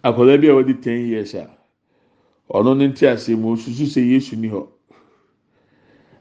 Akwadaa 0.05 0.39
bi 0.41 0.49
a 0.49 0.53
wɔde 0.53 0.83
ten 0.83 1.07
years 1.09 1.35
a 1.35 1.49
ɔno 2.51 2.77
ne 2.77 2.93
ti 2.93 3.07
ase 3.07 3.31
mu 3.35 3.53
osusu 3.57 3.87
sɛ 3.87 4.05
yesu 4.07 4.37
ni 4.37 4.49
hɔ. 4.49 4.69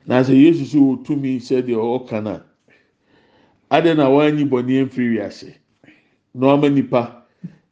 Na 0.05 0.21
sɛ 0.23 0.33
yesu 0.39 0.65
so 0.65 0.77
wɔ 0.79 1.03
tumi 1.03 1.35
sɛ 1.39 1.61
deɛ 1.61 1.75
ɔka 1.75 2.23
na 2.23 2.39
adeɛ 3.69 3.95
na 3.97 4.07
wɔanyi 4.07 4.47
bɔnne 4.47 4.85
mfiri 4.87 5.17
wiase? 5.17 5.53
Na 6.33 6.55
ɔma 6.55 6.73
nipa 6.73 7.20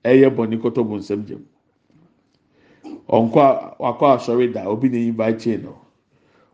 ɛyɛ 0.04 0.30
bɔnne 0.36 0.58
kɔtɔ 0.62 0.82
bɔ 0.88 0.96
nsɛm 0.98 1.26
gyam 1.26 1.44
ɔnkɔ 3.10 3.40
a 3.42 3.76
wakɔ 3.80 4.06
asɔre 4.16 4.54
da 4.54 4.68
obi 4.70 4.90
na 4.90 4.98
invite 4.98 5.58
no. 5.62 5.76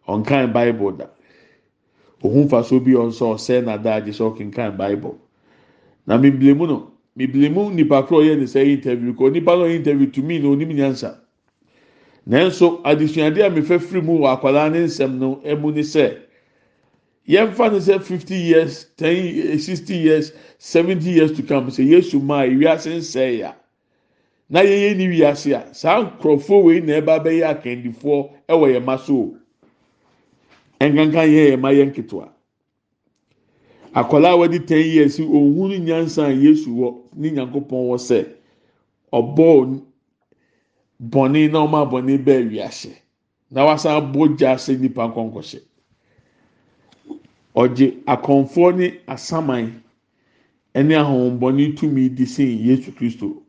Ɔnkan 0.07 0.53
bible 0.53 0.91
da. 0.91 1.05
Ohun 2.23 2.47
faso 2.47 2.79
bi 2.79 2.91
ɔnsɔ 2.91 3.35
ɔsɛ 3.35 3.63
n'adaagye 3.63 4.13
sɛ 4.13 4.23
ɔkenkan 4.33 4.77
bible. 4.77 5.17
Na 6.07 6.17
mibilemu 6.17 6.67
no 6.67 6.91
mibilemu 7.17 7.73
nipa 7.73 8.03
koro 8.03 8.21
yɛ 8.23 8.37
ne 8.37 8.45
sɛ 8.45 8.65
interview 8.65 9.13
kɔ 9.13 9.33
nipa 9.33 9.55
no 9.55 9.65
interview 9.67 10.09
to 10.09 10.21
me 10.21 10.39
na 10.39 10.47
onim 10.49 10.69
nyansa. 10.73 11.17
Nanso 12.27 12.81
adesuade 12.83 13.39
a 13.45 13.49
mefɛ 13.49 13.79
firi 13.79 14.01
mu 14.01 14.19
wɔ 14.19 14.39
akwadaa 14.39 14.71
ne 14.71 14.85
nsɛm 14.85 15.17
no 15.17 15.41
emu 15.43 15.71
ne 15.71 15.81
sɛ 15.81 16.17
yɛmfa 17.27 17.71
ne 17.71 17.79
sɛ 17.79 18.01
fifty 18.03 18.35
years 18.35 18.85
ten 18.97 19.57
sixty 19.59 19.95
years 19.97 20.31
seventy 20.59 21.09
years 21.11 21.31
to 21.33 21.43
come. 21.43 21.67
Sɛ 21.67 21.85
yesu 21.87 22.21
maa 22.21 22.43
ewiase 22.45 22.91
nsɛɛ 22.97 23.37
ya. 23.39 23.53
Na 24.49 24.59
yɛyɛ 24.61 24.97
ni 24.97 25.07
wiase 25.07 25.53
a 25.53 25.73
saa 25.73 26.03
nkurɔfoɔ 26.03 26.63
wei 26.63 26.79
na 26.81 26.93
ɛba 27.01 27.23
bɛyɛ 27.23 27.43
akandifoɔ 27.61 28.29
ɛwɔ 28.49 28.65
yɛn 28.75 28.85
ma 28.85 28.97
so. 28.97 29.35
Nkankan 30.79 31.29
yɛ 31.29 31.51
yɛ 31.51 31.59
ma 31.59 31.69
yɛ 31.71 31.91
nketewa 31.91 32.29
akwadaa 33.95 34.33
a 34.33 34.37
wɔde 34.37 34.67
ten 34.67 34.85
years 34.85 35.19
ohun 35.19 35.71
nyansa 35.85 36.27
a 36.27 36.33
yesu 36.33 36.69
wɔ 36.69 36.95
ne 37.15 37.31
nyankopɔn 37.31 37.87
wɔ 37.89 37.97
sɛ 37.97 38.27
ɔbɔ 39.13 39.81
bɔnne 41.09 41.51
na 41.51 41.65
ɔma 41.65 41.89
bɔnne 41.89 42.23
bɛɛ 42.23 42.49
wiase. 42.51 42.93
Na 43.51 43.65
wasan 43.65 43.95
abɔ 44.01 44.37
gya 44.37 44.55
sɛ 44.55 44.79
nipa 44.79 45.07
nkɔnkɔhyɛ 45.07 45.61
ɔgye 47.55 47.87
akɔnfoɔ 48.05 48.75
ne 48.77 48.87
asaman 49.07 49.81
ɛne 50.75 50.93
ahohombɔne 50.95 51.75
tumi 51.77 52.09
di 52.09 52.25
sen 52.25 52.47
yesu 52.59 52.91
kristo. 52.91 53.41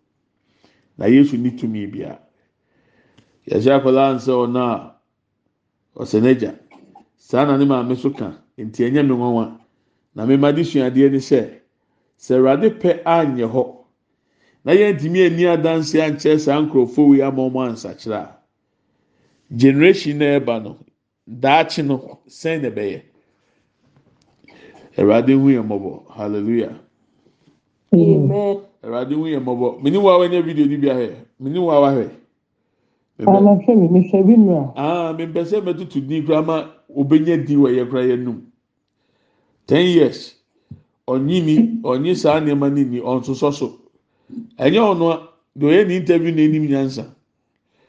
Na 0.98 1.06
yesu 1.06 1.36
ne 1.36 1.50
tumi 1.50 1.86
bia. 1.90 2.18
Yɛhyɛ 3.48 3.72
akwadaa 3.80 4.14
nsɛ 4.14 4.32
ɔna 4.32 4.62
a 4.62 4.94
ɔsɛ 6.02 6.20
n'agya. 6.22 6.54
saa 7.16 7.44
na 7.44 7.56
ne 7.56 7.64
maame 7.64 7.96
so 7.96 8.10
ka 8.10 8.32
nti 8.58 8.84
ɛnyɛ 8.86 9.02
me 9.06 9.14
nwanwa. 9.14 9.58
Na 10.14 10.24
mema 10.26 10.52
de 10.52 10.62
suadeɛ 10.62 11.10
ne 11.10 11.18
sɛ 11.18 11.60
sɛ 12.18 12.36
awurade 12.38 12.70
pɛ 12.80 13.02
anyɛ 13.04 13.46
hɔ 13.50 13.76
na 14.64 14.72
yɛntumi 14.72 15.26
ani 15.26 15.42
adanse 15.46 15.94
ankyerɛ 16.00 16.38
saa 16.40 16.60
nkurɔfoɔ 16.62 17.08
wei 17.10 17.22
ama 17.22 17.42
ɔmo 17.42 17.60
ansakyerɛ 17.70 18.14
a 18.22 18.36
generation 19.56 20.18
na 20.18 20.38
ɛba 20.38 20.62
no 20.62 20.78
daakye 21.28 21.84
no 21.84 22.20
sɛn 22.28 22.62
na 22.62 22.68
ɛbɛyɛ? 22.70 23.02
Awurade 24.98 25.32
hu 25.34 25.48
yɛ 25.50 25.62
mmɔbɔ. 25.62 26.02
Hallelujah. 26.16 26.74
Amen. 27.94 28.58
awurade 28.82 29.12
hu 29.14 29.24
yɛ 29.26 29.40
mmɔbɔ. 29.40 29.82
Mene 29.82 29.96
wa 29.98 30.18
wanya 30.18 30.42
video 30.44 30.66
ni 30.66 30.76
bi 30.76 30.88
ahɛ 30.88 31.14
mene 31.40 31.58
wa 31.58 31.80
wahɛ 31.80 32.10
Anahwɛ 33.18 33.74
mi, 33.76 33.88
mehwɛ 33.88 34.26
bi 34.26 34.36
nua. 34.36 34.72
aa 34.76 35.12
mepɛ 35.16 35.40
sɛ 35.44 35.60
mɛtutu 35.64 36.06
din 36.06 36.24
koraa 36.26 36.42
ma 36.44 36.56
obenya 36.94 37.36
di 37.46 37.56
wɔ 37.56 37.68
yɛ 37.72 37.88
koraa 37.88 38.04
yɛ 38.12 38.16
num 38.24 38.52
ten 39.66 39.86
years. 39.86 40.34
Ɔnyi 41.08 41.44
ni 41.44 41.56
ɔnyi 41.82 42.14
saa 42.16 42.40
nneɛma 42.40 42.72
ni 42.74 42.84
ni 42.84 43.00
ɔnsosɔ 43.00 43.52
so. 43.54 43.78
Ɛnyɛ 44.58 44.80
ɔno 44.92 45.04
a 45.12 45.28
deɛ 45.58 45.66
ɔyɛ 45.72 45.86
ne 45.88 45.96
interview 45.96 46.34
na 46.34 46.42
anim 46.42 46.66
nyansa. 46.68 47.04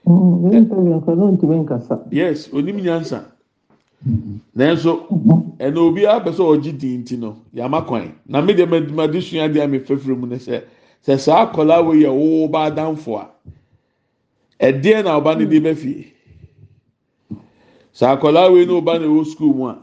Mm, 0.06 0.42
ne 0.52 0.60
ntɛbi 0.62 0.90
nkɔla 0.96 1.32
ntumi 1.38 1.56
nkasa. 1.66 2.08
yes 2.12 2.48
onim 2.54 2.78
nyansa. 2.80 3.26
Nanso 4.56 4.92
ɛna 5.60 5.80
obi 5.80 6.02
apɛ 6.06 6.32
sɛ 6.32 6.44
ɔgye 6.44 6.78
din 6.78 7.04
ti 7.04 7.18
no 7.18 7.38
yama 7.54 7.82
kwan. 7.82 8.14
Na 8.28 8.42
mi 8.42 8.54
deɛ 8.54 9.12
de 9.12 9.22
sua 9.22 9.48
deɛ 9.50 9.64
a 9.64 9.68
mi 9.68 9.80
fɛfɛ 9.80 10.18
mu 10.18 10.28
ne 10.28 10.36
sɛ 10.38 10.64
sɛ 11.06 11.20
saa 11.20 11.46
akwadaa 11.46 11.86
wei 11.86 12.04
yɛ 12.04 12.12
wo 12.14 12.48
ba 12.48 12.70
adanfo 12.70 13.18
a 13.18 13.30
ɛdeɛ 14.60 15.04
na 15.04 15.20
ɔba 15.20 15.38
ne 15.38 15.46
de 15.46 15.60
bɛ 15.60 15.76
fie? 15.76 16.14
Saa 17.92 18.16
akwadaa 18.18 18.52
wei 18.52 18.66
na 18.66 18.74
ɔba 18.74 19.00
na 19.02 19.08
ɛwɔ 19.08 19.26
sukuu 19.26 19.54
mu 19.56 19.68
a 19.68 19.78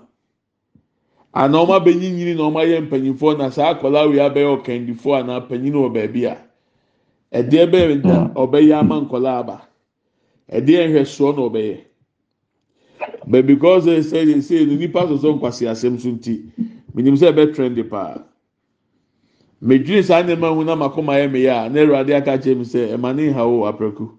ana 1.35 1.59
ɔmo 1.59 1.75
abɛnyinyini 1.81 2.37
na 2.37 2.43
ɔmo 2.49 2.59
ayɛ 2.63 2.87
mpanyinfoɔ 2.89 3.39
na 3.39 3.51
saa 3.51 3.75
akwadaa 3.75 4.09
wei 4.09 4.19
abɛyɛ 4.19 4.63
ɔkandifoɔ 4.63 5.21
anaa 5.21 5.41
panyin 5.49 5.75
wɔ 5.75 5.93
baabi 5.93 6.25
a 6.27 6.37
ɛdeɛ 7.33 7.67
bɛyɛ 7.71 8.05
na 8.05 8.29
ɔbɛyɛ 8.35 8.79
ama 8.79 9.01
nkwadaa 9.01 9.39
aba. 9.41 9.69
Ɛdeɛ 10.53 10.89
nhwɛsoɔ 10.89 11.37
na 11.37 11.43
ɔbɛyɛ. 11.43 11.81
But 13.27 13.47
because 13.47 13.87
sɛ 13.87 13.99
ɛ 14.25 14.37
sɛ 14.41 14.67
no 14.67 14.75
nipa 14.77 15.01
soso 15.09 15.35
nkwasi 15.39 15.67
asɛm 15.71 15.99
so 16.01 16.09
nti 16.11 16.43
minim 16.95 17.15
sɛ 17.15 17.33
ɛbɛ 17.33 17.55
trend 17.55 17.91
paa 17.91 18.23
medwiri 19.63 20.03
saa 20.05 20.23
nneɛma 20.23 20.55
ho 20.55 20.63
na 20.63 20.75
mako 20.77 21.03
ma 21.03 21.15
yɛ 21.15 21.31
meyɛ 21.31 21.67
a 21.67 21.69
na 21.71 21.81
awurade 21.81 22.15
aka 22.17 22.39
kyerɛ 22.39 22.57
mi 22.59 22.65
sɛ 22.65 22.95
ɛma 22.97 23.15
ne 23.17 23.31
nha 23.31 23.47
wo 23.47 23.65
aprɛko 23.73 24.11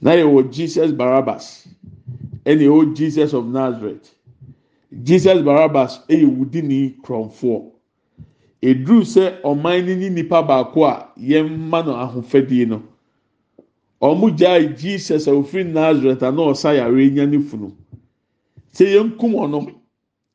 na 0.00 0.12
yɛ 0.12 0.24
wɔ 0.24 0.50
jesus 0.52 0.92
barabbas. 0.92 1.66
Ɛna 2.44 2.62
yɛ 2.62 2.70
wɔ 2.70 2.94
jesus 2.96 3.32
of 3.32 3.46
nazareth. 3.46 4.14
Jesus 5.02 5.42
barabbas 5.42 6.00
ɛyɛ 6.08 6.26
wudi 6.36 6.62
ne 6.62 6.94
kurɔnfoɔ 7.02 7.70
eduru 8.62 9.02
sɛ 9.02 9.40
ɔman 9.42 9.84
ne 9.98 10.08
nipa 10.10 10.42
baako 10.42 10.84
a 10.84 11.08
yɛn 11.18 11.48
mma 11.58 11.82
no 11.84 11.92
ahofadie 11.94 12.66
no. 12.68 12.82
Wɔn 14.00 14.36
gyae 14.36 14.76
jesus 14.76 15.26
a 15.26 15.32
ofiri 15.32 15.64
nazareth 15.64 16.22
a 16.22 16.30
na 16.30 16.42
ɔsa 16.42 16.74
yare 16.76 17.10
nya 17.10 17.26
ne 17.26 17.38
funu. 17.38 17.72
Sɛ 18.72 18.84
yɛn 18.94 19.16
kum 19.18 19.32
ɔno 19.34 19.72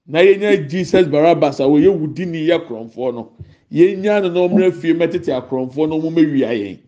na 0.06 0.20
yɛn 0.20 0.40
nya 0.40 0.58
jesus 0.68 1.08
barabbas 1.08 1.60
a 1.60 1.64
wɔyɛ 1.64 1.90
wudi 1.98 2.26
ne 2.26 2.46
yɛ 2.48 2.68
kurɔnfoɔ 2.68 3.14
no 3.14 3.32
yɛn 3.72 4.00
nya 4.02 4.20
no 4.22 4.30
na 4.30 4.40
wɔn 4.48 4.68
afie 4.68 4.94
mɛtete 4.94 5.32
akurɔnfoɔ 5.32 5.90
na 5.90 5.96
wɔn 5.96 6.14
mɛwia 6.14 6.52
yɛn. 6.52 6.80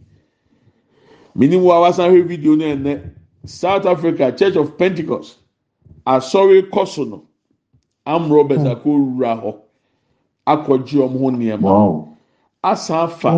Minim 1.35 1.63
wa 1.63 1.81
wasan 1.81 2.11
hwɛ 2.11 2.27
video 2.27 2.55
no 2.55 2.65
ɛnɛ 2.65 3.01
south 3.45 3.85
africa 3.85 4.31
church 4.37 4.55
of 4.55 4.77
pentecost 4.77 5.37
asɔre 6.05 6.69
kɔ 6.69 6.87
so 6.87 7.03
no. 7.03 7.23
Am 8.05 8.31
roberts 8.31 8.63
akɔ 8.63 8.85
wura 8.85 9.41
hɔ. 9.41 9.55
Akɔgye 10.45 10.99
wɔn 10.99 11.19
ho 11.19 11.31
nneɛma. 11.31 12.07
Asan 12.63 12.97
afa 12.97 13.29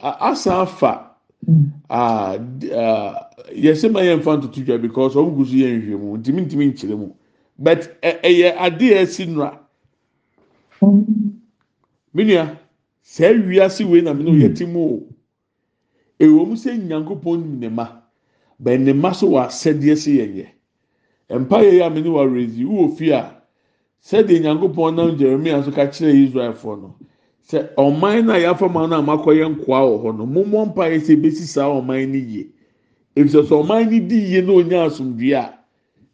asan 0.00 0.66
aa 0.82 1.13
yɛsɛ 3.54 3.90
ma 3.92 4.00
yɛn 4.02 4.22
fa 4.22 4.36
ntutu 4.36 4.64
dwa 4.64 4.78
because 4.80 5.14
wɔn 5.14 5.34
gu 5.36 5.44
so 5.44 5.54
yɛ 5.54 5.68
nhwɛ 5.80 5.98
mu. 6.00 6.16
Ntumi 6.18 6.40
ntumi 6.46 6.66
nkyerɛ 6.72 6.96
mu. 6.98 7.08
But 7.58 8.00
ɛyɛ 8.02 8.56
adeɛ 8.56 9.02
ɛsi 9.02 9.26
nura 9.28 9.58
minua 12.14 12.58
sɛ 13.04 13.46
wiase 13.46 13.84
wei 13.88 14.00
na 14.00 14.12
mi 14.14 14.24
no 14.24 14.30
yɛ 14.32 14.54
ti 14.56 14.66
mu 14.66 14.80
o. 14.80 15.02
Ewu 16.18 16.46
mu 16.46 16.54
sɛ 16.54 16.78
nyankopɔn 16.78 17.58
ne 17.58 17.68
ma 17.68 17.86
bɛn 18.62 18.80
ne 18.84 18.92
ma 18.92 19.12
so 19.12 19.28
wɔ 19.30 19.46
asɛdeɛ 19.46 19.96
si 19.96 20.18
yɛn 20.18 20.34
yɛ 20.36 20.46
mpa 21.40 21.58
yɛ 21.62 21.72
yɛ 21.78 21.86
a 21.86 21.90
wɔ 21.90 22.32
rezi 22.32 22.64
wɔ 22.64 22.96
fie 22.96 23.10
a 23.12 23.42
sɛdeɛ 24.02 24.40
nyankopɔn 24.42 24.94
nam 24.94 25.16
jeremia 25.18 25.62
so 25.64 25.70
ka 25.70 25.86
kyerɛ 25.86 26.12
israelfoɔ 26.28 26.80
no 26.80 26.96
sɛ 27.48 27.74
ɔman 27.76 28.26
na 28.26 28.34
yɛafa 28.38 28.68
ma 28.72 28.86
no 28.86 28.96
a 28.98 29.02
makɔyɛ 29.02 29.44
nkoa 29.54 29.80
wɔ 29.84 30.02
hɔ 30.02 30.16
no 30.16 30.24
mommɔ 30.26 30.66
mpa 30.68 30.84
yɛ 30.88 30.98
sɛ 31.00 31.12
ebesi 31.16 31.44
saa 31.46 31.68
ɔman 31.68 32.08
no 32.08 32.16
yie. 32.18 32.46
Efisɛ 33.16 33.42
sɛ 33.44 33.54
ɔman 33.62 33.84
no 33.90 34.08
di 34.08 34.16
yie 34.16 34.40
na 34.40 34.52
onya 34.52 34.84
asomdue 34.86 35.34
a 35.34 35.54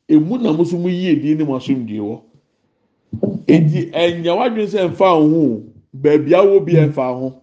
emu 0.09 0.39
na 0.39 0.53
mo 0.53 0.65
so 0.65 0.77
mo 0.77 0.89
yie 0.89 1.15
die 1.15 1.35
ne 1.35 1.45
mo 1.45 1.55
asomdue 1.57 2.01
wɔ. 2.01 2.21
Eti 3.47 3.91
ɛnya 3.93 4.37
wadwin 4.37 4.67
sɛ 4.67 4.91
nfa 4.91 5.07
ho 5.15 5.63
beebi 5.95 6.35
awo 6.35 6.61
bi 6.65 6.73
ɛfa 6.73 7.15
ho. 7.15 7.43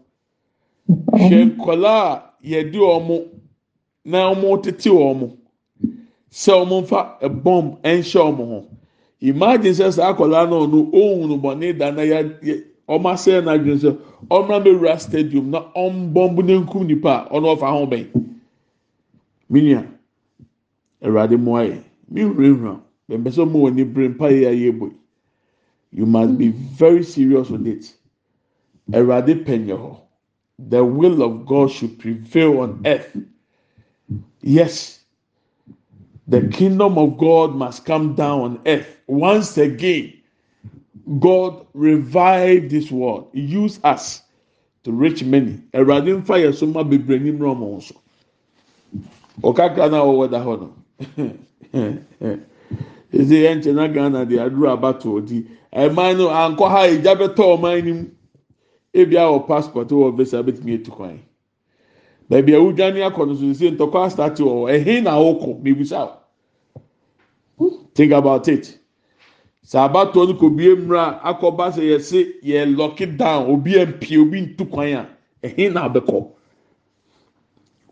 Hwɛ 0.89 1.55
nkɔla 1.55 1.87
a 1.87 2.23
yɛde 2.43 2.75
wɔn 2.75 3.25
na 4.03 4.33
wɔn 4.33 4.61
tete 4.63 4.89
wɔn 4.89 5.31
sɛ 6.29 6.51
wɔn 6.59 6.81
mfa 6.83 7.19
ɛbɔm 7.21 7.77
ɛnhyɛ 7.83 8.19
wɔn 8.19 8.35
ho. 8.47 8.65
Imagine 9.21 9.71
sɛ 9.73 9.93
saa 9.93 10.13
akɔla 10.13 10.49
no 10.49 10.67
ɔno 10.67 10.89
ohun 10.93 11.41
bɔnne 11.41 11.77
da 11.77 11.91
na 11.91 12.01
yɛ 12.01 12.63
wɔn 12.87 13.05
asɛn 13.13 13.43
n'adwene 13.45 13.79
sɛ 13.79 13.97
ɔmra 14.29 14.63
mɛwura 14.63 14.99
stadium 14.99 15.49
na 15.51 15.59
ɔmbɔmbu 15.75 16.45
ne 16.45 16.53
nkum 16.59 16.87
nipa 16.87 17.27
a 17.29 17.39
ɔfa 17.39 17.71
ho 17.71 17.85
bɛn 17.85 18.07
minia 19.49 19.87
awurade 21.01 21.37
mu 21.37 21.51
ayɛ 21.55 21.83
mi 22.09 22.21
nwurawura 22.21 22.79
bɛnbɛ 23.09 23.29
sɛ 23.31 23.41
ɔmo 23.45 23.57
wɔ 23.63 23.75
ne 23.75 23.83
bere 23.83 24.09
mpa 24.09 24.27
yɛ 24.31 24.47
ayɛ 24.49 24.71
bɔ 24.79 24.91
you 25.91 26.05
must 26.05 26.37
be 26.37 26.49
very 26.49 27.03
serious 27.03 27.49
with 27.49 27.65
it. 27.65 27.95
Awurade 28.91 29.43
pɛnyɛ 29.45 29.77
hɔ 29.77 29.97
the 30.69 30.83
will 30.83 31.21
of 31.21 31.45
God 31.45 31.71
should 31.71 31.99
prevail 31.99 32.59
on 32.59 32.81
earth. 32.85 33.15
Yes. 34.41 35.01
The 36.27 36.47
kingdom 36.47 36.97
of 36.97 37.17
God 37.17 37.55
must 37.55 37.85
come 37.85 38.15
down 38.15 38.41
on 38.41 38.61
earth 38.65 38.97
once 39.07 39.57
again. 39.57 40.13
God 41.19 41.65
revive 41.73 42.69
this 42.69 42.91
world. 42.91 43.29
Use 43.33 43.79
us 43.83 44.23
to 44.83 44.91
reach 44.91 45.23
many. 45.23 45.59
Awurade 45.73 46.21
nfa 46.21 46.39
yɛ 46.43 46.53
so 46.53 46.65
ma 46.65 46.83
bebree 46.83 47.19
ni 47.19 47.31
mmerɛ 47.31 47.55
ɔmo 47.55 47.77
nso. 47.77 47.95
Ɔkakra 49.41 49.89
na 49.91 50.03
ɔwɔ 50.03 50.31
da 50.31 50.43
hɔ 50.43 50.59
no. 50.59 50.73
Ezi 53.13 53.35
yɛn 53.43 53.61
nkyɛn 53.61 53.75
na 53.75 53.87
Ghana 53.87 54.25
de 54.25 54.35
aduru 54.35 54.67
abato 54.77 55.13
odi. 55.17 55.47
Ɛman 55.73 56.17
no 56.17 56.27
ankɔ 56.27 56.69
ha 56.69 56.87
egya 56.87 57.15
bɛtɔ 57.15 57.57
ɔman 57.57 57.85
no 57.85 57.93
mu. 57.93 58.05
Ebi 58.93 59.15
awɔ 59.15 59.47
passport 59.47 59.87
wɔ 59.89 60.17
visa 60.17 60.43
betumi 60.43 60.73
etu 60.77 60.91
kwan. 60.91 61.19
Baabi 62.29 62.53
a 62.53 62.59
wudwani 62.59 62.99
akɔ 63.09 63.27
no 63.27 63.35
so 63.35 63.43
sɛ 63.45 63.77
ntɔkwa 63.77 64.05
asate 64.07 64.39
wɔ 64.39 64.53
hɔ. 64.53 64.83
Ɛhin 64.83 65.03
na 65.03 65.11
awokɔ 65.11 65.61
mebisa 65.63 66.09
o. 67.59 67.71
Think 67.95 68.11
about 68.11 68.47
it. 68.49 68.77
Sɛ 69.69 69.77
abatoɔ 69.85 70.27
no 70.27 70.33
kò 70.39 70.49
bie 70.55 70.75
mmira 70.75 71.19
akɔba 71.29 71.65
sɛ 71.75 71.83
yɛsi 71.91 72.19
yɛ 72.43 72.65
lɔki 72.77 73.17
down 73.17 73.49
obi 73.51 73.71
mpie 73.85 74.17
obi 74.21 74.41
ntu 74.41 74.65
kwan 74.71 74.93
a 74.93 75.05
ɛhin 75.43 75.73
na 75.73 75.89
abɛkɔ? 75.89 76.27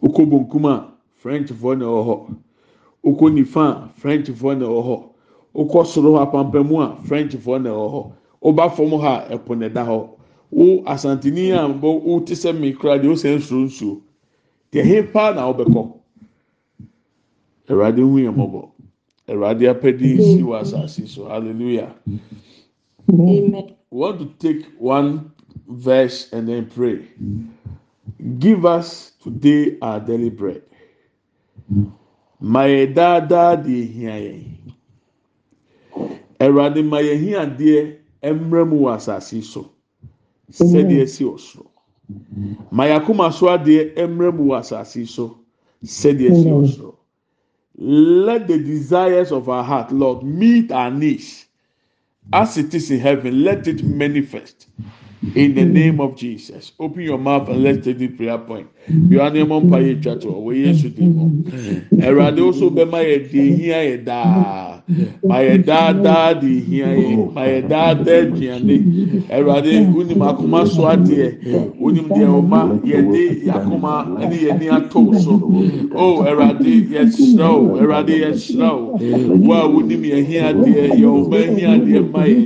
Okɔ 0.02 0.26
bonkum 0.30 0.66
a 0.66 0.88
french 1.16 1.50
foɔ 1.52 1.78
na 1.78 1.86
ɛwɔ 1.86 2.02
hɔ. 2.08 2.36
Okɔ 3.04 3.34
nifa 3.34 3.62
a 3.62 3.90
french 4.00 4.28
foɔ 4.30 4.58
na 4.58 4.66
ɛwɔ 4.66 4.82
hɔ. 4.88 5.04
Okɔ 5.56 5.86
soro 5.86 6.12
hɔ 6.16 6.22
apampamu 6.26 6.82
a 6.82 7.04
french 7.04 7.34
foɔ 7.36 7.62
na 7.62 7.70
ɛwɔ 7.70 7.88
hɔ. 7.94 8.12
Ɔba 8.44 8.72
fam 8.76 9.00
ha 9.02 9.26
ɛpo 9.30 9.58
na 9.58 9.68
ɛda 9.70 9.84
hɔ. 9.86 10.10
Wo 10.52 10.84
asantini 10.86 11.52
a 11.52 11.68
bɔ 11.68 12.02
wo 12.04 12.20
ti 12.22 12.34
sɛ 12.36 12.54
mikura 12.58 13.00
deɛ 13.02 13.12
ɔsɛ 13.12 13.36
nsuo 13.38 13.66
nsuo. 13.66 14.02
Deɛ 14.72 14.84
ɛhin 15.12 15.36
na 15.36 15.52
ɔbɛkɔ 15.52 15.92
ɛwurade 17.68 18.00
hu 18.00 18.18
yɛn 18.20 18.36
mɔbɔ. 18.36 18.75
Awurade 19.28 19.68
apɛde 19.68 20.22
si 20.22 20.42
wɔ 20.44 20.62
asase 20.62 21.08
so 21.08 21.28
hallelujah. 21.28 21.96
Amen. 23.12 23.76
We 23.90 24.00
want 24.00 24.20
to 24.20 24.28
take 24.40 24.66
one 24.78 25.32
verse 25.68 26.32
and 26.32 26.48
then 26.48 26.66
pray. 26.68 27.08
Give 28.40 28.66
us 28.66 29.14
today 29.24 29.78
our 29.82 30.00
daily 30.00 30.30
bread. 30.30 30.62
Ma 32.40 32.64
yɛ 32.66 32.94
daadaa 32.94 33.58
deɛ 33.64 33.82
ehia 33.90 34.16
yɛn. 34.22 34.44
Awurade 36.40 36.86
ma 36.86 36.98
yɛ 36.98 37.20
hia 37.20 37.46
adeɛ 37.48 37.98
mmerɛ 38.24 38.70
mu 38.70 38.82
wɔ 38.82 38.96
asase 38.96 39.44
so. 39.44 39.72
Sɛdeɛ 40.52 41.02
esi 41.02 41.24
wɔ 41.26 41.40
soro. 41.40 41.70
Ma 42.72 42.84
yɛ 42.86 43.00
akoma 43.02 43.32
so 43.34 43.48
adeɛ 43.48 43.96
mmerɛ 43.96 44.36
mu 44.36 44.44
wɔ 44.52 44.60
asase 44.60 45.08
so. 45.08 45.38
Sɛdeɛ 45.84 46.30
esi 46.30 46.50
wɔ 46.52 46.68
soro. 46.68 46.95
Let 47.78 48.48
the 48.48 48.58
desires 48.58 49.32
of 49.32 49.50
our 49.50 49.64
heart, 49.64 49.92
Lord, 49.92 50.24
meet 50.24 50.72
our 50.72 50.92
needs 50.92 51.46
as 52.32 52.58
it 52.58 52.74
is 52.74 52.90
in 52.90 53.00
heaven. 53.00 53.44
Let 53.44 53.68
it 53.68 53.84
manifest 53.84 54.68
in 55.36 55.56
the 55.56 55.66
name 55.66 56.00
of 56.00 56.16
Jesus. 56.16 56.72
Open 56.80 57.02
your 57.02 57.18
mouth 57.18 57.50
and 57.50 57.64
let's 57.64 57.84
take 57.86 57.98
the 57.98 58.08
prayer 58.08 58.38
point. 58.38 58.70
You 58.88 59.22
are 59.22 59.30
name 59.30 59.52
on 59.52 59.70
fire, 59.70 60.00
chato. 60.02 60.40
We 60.40 60.66
yes, 60.66 60.84
you 60.84 60.90
do. 60.90 61.04
Erade 61.92 62.42
also 62.42 62.70
be 62.70 62.86
my 62.86 63.04
day 63.04 63.56
here, 63.56 63.98
da. 63.98 64.24
My 64.24 64.34
dada 64.36 64.75
di 64.75 64.75
my 65.28 65.58
dada 65.60 66.40
diane. 66.40 67.28
Erade 69.30 69.88
unim 69.94 70.22
akuma 70.22 70.66
swati, 70.66 71.38
unim 71.80 72.14
de 72.14 72.26
oma 72.26 72.80
yede 72.84 73.44
yakuma 73.46 74.12
any 74.20 74.44
yeni 74.46 74.70
ato 74.70 75.14
so. 75.14 75.44
Oh, 75.94 76.24
Erade 76.24 76.90
yes 76.90 77.36
no, 77.36 77.76
Erade 77.78 78.20
yes 78.20 78.54
no. 78.54 78.96
Wa 79.36 79.68
unim 79.68 80.04
ye 80.06 80.24
here 80.24 80.54
dear, 80.54 80.88
your 80.88 81.24
man 81.24 81.52
here 81.52 81.80
dear 81.80 82.04
my 82.04 82.42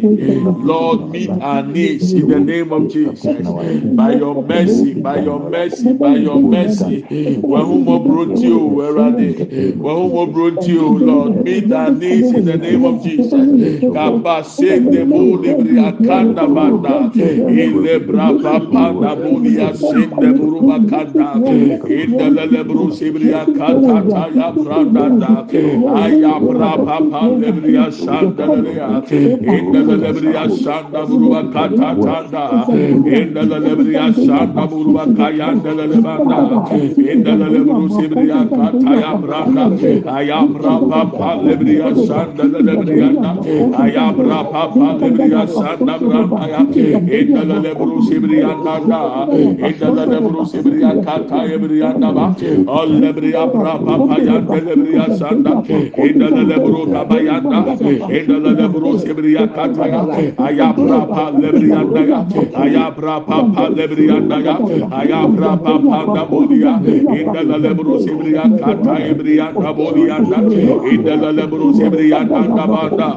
Lord 0.57 1.11
meet 1.11 1.37
our 1.41 1.63
needs 1.63 2.13
in 2.13 2.27
the 2.27 2.39
name 2.39 2.71
of 2.71 2.89
Jesus. 2.89 3.53
By 3.95 4.13
your 4.13 4.35
mercy, 4.35 4.95
by 4.95 5.17
your 5.17 5.39
mercy, 5.39 5.93
by 5.93 6.17
your 6.17 6.41
mercy. 6.41 7.07
Wahumo 7.43 8.05
brought 8.05 8.41
you, 8.43 8.59
Erade. 8.81 9.47
Wahumo 9.81 10.31
brought 10.31 10.67
you, 10.67 10.99
Lord. 10.99 11.43
Meet 11.43 11.71
our 11.71 11.91
needs 11.91 12.28
In 12.33 12.45
the 12.45 12.57
name 12.57 12.85
of 12.85 13.01
Jesus. 13.01 13.47
Kaba 13.91 14.43
sende 14.43 15.05
boli 15.11 15.53
bria 15.55 15.93
kanda 16.03 16.47
banda. 16.47 17.11
Ile 17.47 17.99
brapa 17.99 18.69
panda 18.71 19.15
boli 19.15 19.57
ya 19.57 19.73
sende 19.73 20.33
buruba 20.37 20.79
kanda. 20.87 21.43
Inde 21.89 22.29
lele 22.29 22.63
bru 22.67 22.91
sibria 22.91 23.47
kata 23.53 24.05
ta 24.09 24.27
ya 24.27 24.51
branda 24.51 25.09
da. 25.19 25.47
Aya 25.87 26.39
brapa 26.41 27.09
panda 27.09 27.51
bria 27.51 27.89
shanda 27.91 28.47
lele 28.47 28.75
ya. 28.75 29.01
Inde 29.41 29.83
lele 29.83 30.13
bria 30.13 30.45
shanda 30.49 31.05
buruba 31.07 31.49
kata 31.51 31.95
tanda. 31.97 32.67
Inde 33.05 33.45
lele 33.45 33.75
bria 33.75 34.13
shanda 34.13 34.67
buruba 34.69 35.07
kayanda 35.15 35.73
lele 35.75 35.99
banda. 36.01 36.61
Inde 37.01 37.35
lele 37.37 37.65
bru 37.65 37.89
sibria 37.89 38.45
kata 38.53 38.95
ya 38.97 39.15
branda. 39.15 39.73
Aya 40.05 40.45
brapa 40.47 41.05
panda 41.17 41.55
bria 41.57 41.93
sanda 42.19 42.59
lebriana 42.67 43.31
ayabra 43.83 44.39
papa 44.51 44.87
lebria 45.01 45.43
sanda 45.47 45.95
branda 45.99 46.43
ya 46.53 46.61
etala 47.19 47.57
lebru 47.65 47.97
sibria 48.07 48.51
tanda 48.65 48.99
etala 49.69 50.03
lebru 50.11 50.41
sibria 50.51 50.91
kata 51.05 51.39
ebria 51.55 51.89
daba 52.01 52.25
all 52.77 52.89
lebria 53.03 53.43
bra 53.53 53.73
papa 53.87 54.15
ya 54.27 54.37
lebria 54.67 55.05
sanda 55.21 55.53
etala 56.07 56.41
lebru 56.51 56.81
kaba 56.93 57.17
ya 57.27 57.37
da 57.39 57.59
etala 58.19 58.51
lebru 58.59 58.91
sibria 59.03 59.45
kata 59.57 59.87
ya 59.93 60.01
ayabra 60.47 60.99
papa 61.13 61.25
lebria 61.39 61.81
da 61.93 62.03
ya 62.11 62.19
ayabra 62.65 63.15
papa 63.29 63.63
lebria 63.79 64.19
da 64.29 64.37
ya 64.47 64.55
ayabra 65.01 65.51
papa 65.67 65.99
da 66.15 66.23
bolia 66.33 66.73
etala 67.19 67.57
lebru 67.67 67.99
sibria 68.05 68.43
kata 68.63 68.95
ebria 69.11 69.47
da 69.63 69.71
bolia 69.79 70.19
da 70.31 70.39
etala 70.93 71.31
lebru 71.39 71.73
sibria 71.79 72.08
da 72.09 72.67
banda. 72.67 73.09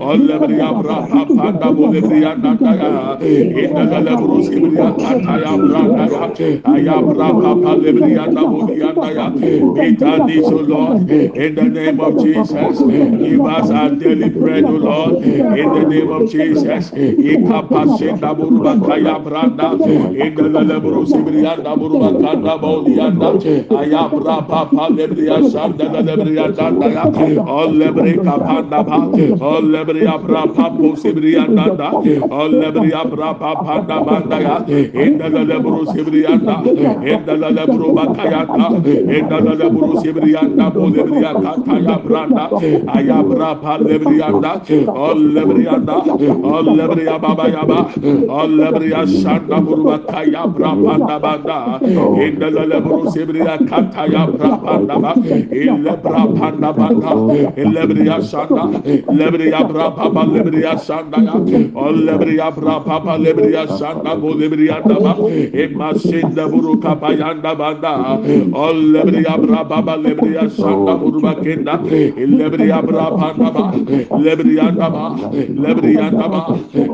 Olle 0.00 0.38
bria 0.46 0.72
brapa 0.72 1.26
panda 1.36 1.72
bolebrianda 1.72 2.56
ya. 2.80 3.18
Inde 3.20 3.84
lele 3.90 4.16
bru 4.16 4.42
sibria 4.42 4.92
kata 4.96 5.38
ya 5.40 5.56
branda 5.58 6.06
ya. 6.12 6.22
Aya 6.64 7.02
brapa 7.02 7.54
pa 7.62 7.72
lebrianda 7.76 8.42
bodianda 8.46 9.10
ya. 9.14 9.30
Meet 9.30 10.02
our 10.02 10.18
needs, 10.20 10.50
O 10.50 10.56
Lord, 10.60 11.10
in 11.10 11.54
the 11.54 11.64
name 11.68 12.00
of 12.00 12.16
Jesus. 12.18 12.78
Give 12.80 13.44
us 13.44 13.70
our 13.70 13.90
daily 13.90 14.28
bread, 14.30 14.64
O 14.64 14.76
Lord, 14.76 15.22
in 15.24 15.72
the 15.72 15.84
name 15.84 16.10
of 16.10 16.30
Jesus. 16.30 16.90
Ikapasenda 16.90 18.34
buruba 18.34 18.76
kaya 18.86 19.18
branda, 19.20 19.78
in 20.14 20.34
the 20.34 20.42
lelebru 20.42 21.06
sibrianda 21.06 21.76
buruba 21.76 22.10
kanda 22.20 22.58
baulianda, 22.58 23.38
ayabra 23.70 24.46
papa 24.48 24.88
lebria 24.90 25.42
sanda 25.50 25.88
lebria 26.02 26.48
danda 26.54 26.88
ya, 26.88 27.04
bra 28.38 28.62
pa 28.62 28.62
da 28.62 28.82
pa. 28.84 28.98
Olle 29.40 29.84
bria 29.84 30.18
bra 30.18 30.46
pa 30.46 30.70
po 30.70 30.94
si 30.96 31.12
bria 31.12 31.46
da 31.46 31.66
da. 31.74 31.90
Olle 32.30 32.70
bria 32.72 33.04
bra 33.04 33.34
pa 33.34 33.54
pa 33.54 33.80
da 33.80 34.20
da 34.30 34.38
ya. 34.38 34.56
İnda 35.04 35.28
la 35.28 35.42
le 35.42 35.58
bro 35.60 35.84
si 35.92 36.02
bria 36.02 36.36
da. 36.36 36.62
İnda 37.12 37.34
la 37.40 37.48
le 37.50 37.66
bro 37.66 37.92
ba 37.94 38.04
ya 38.30 38.44
da. 38.44 38.68
İnda 39.18 39.40
la 39.44 39.54
le 39.54 39.70
bro 39.70 40.00
si 40.00 40.12
bria 40.12 40.42
da. 40.56 40.70
Po 40.70 40.86
le 40.86 41.02
bria 41.02 41.32
ka 41.32 41.54
ta 41.66 41.78
ya 41.78 41.98
bra 41.98 42.26
da. 42.26 42.44
Aya 42.94 43.22
bra 43.22 43.54
pa 43.54 43.76
le 43.78 43.98
bria 43.98 44.30
da. 44.42 44.52
Olle 44.86 45.44
bria 45.46 45.78
da. 45.78 45.98
Olle 46.54 46.88
bria 46.94 47.18
ba 47.18 47.34
ba 47.34 47.48
ya 47.48 47.64
ba 47.64 47.80
olle 48.28 48.68
bria 48.72 49.06
sha 49.06 49.38
da 49.38 49.60
bro 49.60 49.90
ya 50.32 50.46
bra 50.46 50.70
pa 50.84 50.96
da 51.06 51.18
ba 51.18 51.34
da 51.46 51.58
inda 52.26 52.50
la 52.50 52.64
le 52.64 52.80
bro 52.80 53.10
si 53.10 53.24
bria 53.24 53.58
ta 53.68 54.04
ya 54.06 54.26
bra 54.26 54.56
pa. 54.56 54.78
Da 54.80 54.98
ba 54.98 55.12
illa 55.50 55.96
bra 55.96 56.26
pa 56.38 56.50
da 56.50 56.72
ba 56.72 56.88
sanda 58.22 58.64
lebriya 59.18 59.60
bra 59.68 59.90
papa 59.90 60.22
lebriya 60.26 60.78
sanda 60.78 61.18
ya. 61.22 61.34
O 61.74 61.92
lebriya 61.92 62.50
bra 62.54 62.80
papa 62.80 63.18
lebriya 63.18 63.66
sanda 63.78 64.16
bu 64.20 64.34
lebriya 64.40 64.82
da 64.86 64.96
ba 65.00 65.12
e 65.30 65.66
masinde 65.68 66.44
buru 66.50 66.76
kapayanda 66.80 67.54
banda. 67.58 68.18
O 68.54 68.72
lebriya 68.72 69.36
bra 69.42 69.64
papa 69.64 69.96
lebriya 69.96 70.48
sanda 70.50 70.94
buru 71.00 71.20
bakenda 71.20 71.78
lebriya 72.38 72.82
bra 72.86 73.10
panda 73.16 73.50
ba 73.50 73.64
lebriya 74.18 74.70
da 74.76 74.88
ba 74.90 75.04
lebriya 75.64 76.10
da 76.10 76.28
ba 76.28 76.42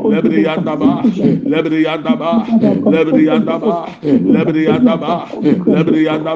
lebriya 0.05 0.57
da 0.65 0.75
ba 0.77 1.03
lebriya 1.53 1.97
da 2.05 2.15
ba 2.17 2.33
lebriya 2.93 3.39
da 3.45 3.57
ba 3.57 3.87
lebriya 4.35 4.77
da 4.85 4.97
ba 4.97 5.13
lebriya 5.67 6.17
da 6.25 6.35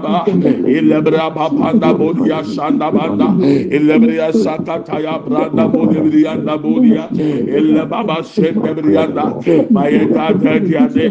e 0.67 1.31
papa 1.35 1.73
da 1.79 1.93
bu 1.95 2.27
ya 2.27 2.43
sanda 2.45 2.91
banda. 2.91 3.29
E 3.45 3.79
lebriya 3.79 4.33
sakataya 4.71 5.19
branda 5.19 5.69
bodia 5.69 6.59
bodia, 6.59 7.09
ilebaba 7.13 8.23
shende 8.23 8.75
brianda, 8.75 9.35
mayeda 9.71 10.33
dediane, 10.35 11.07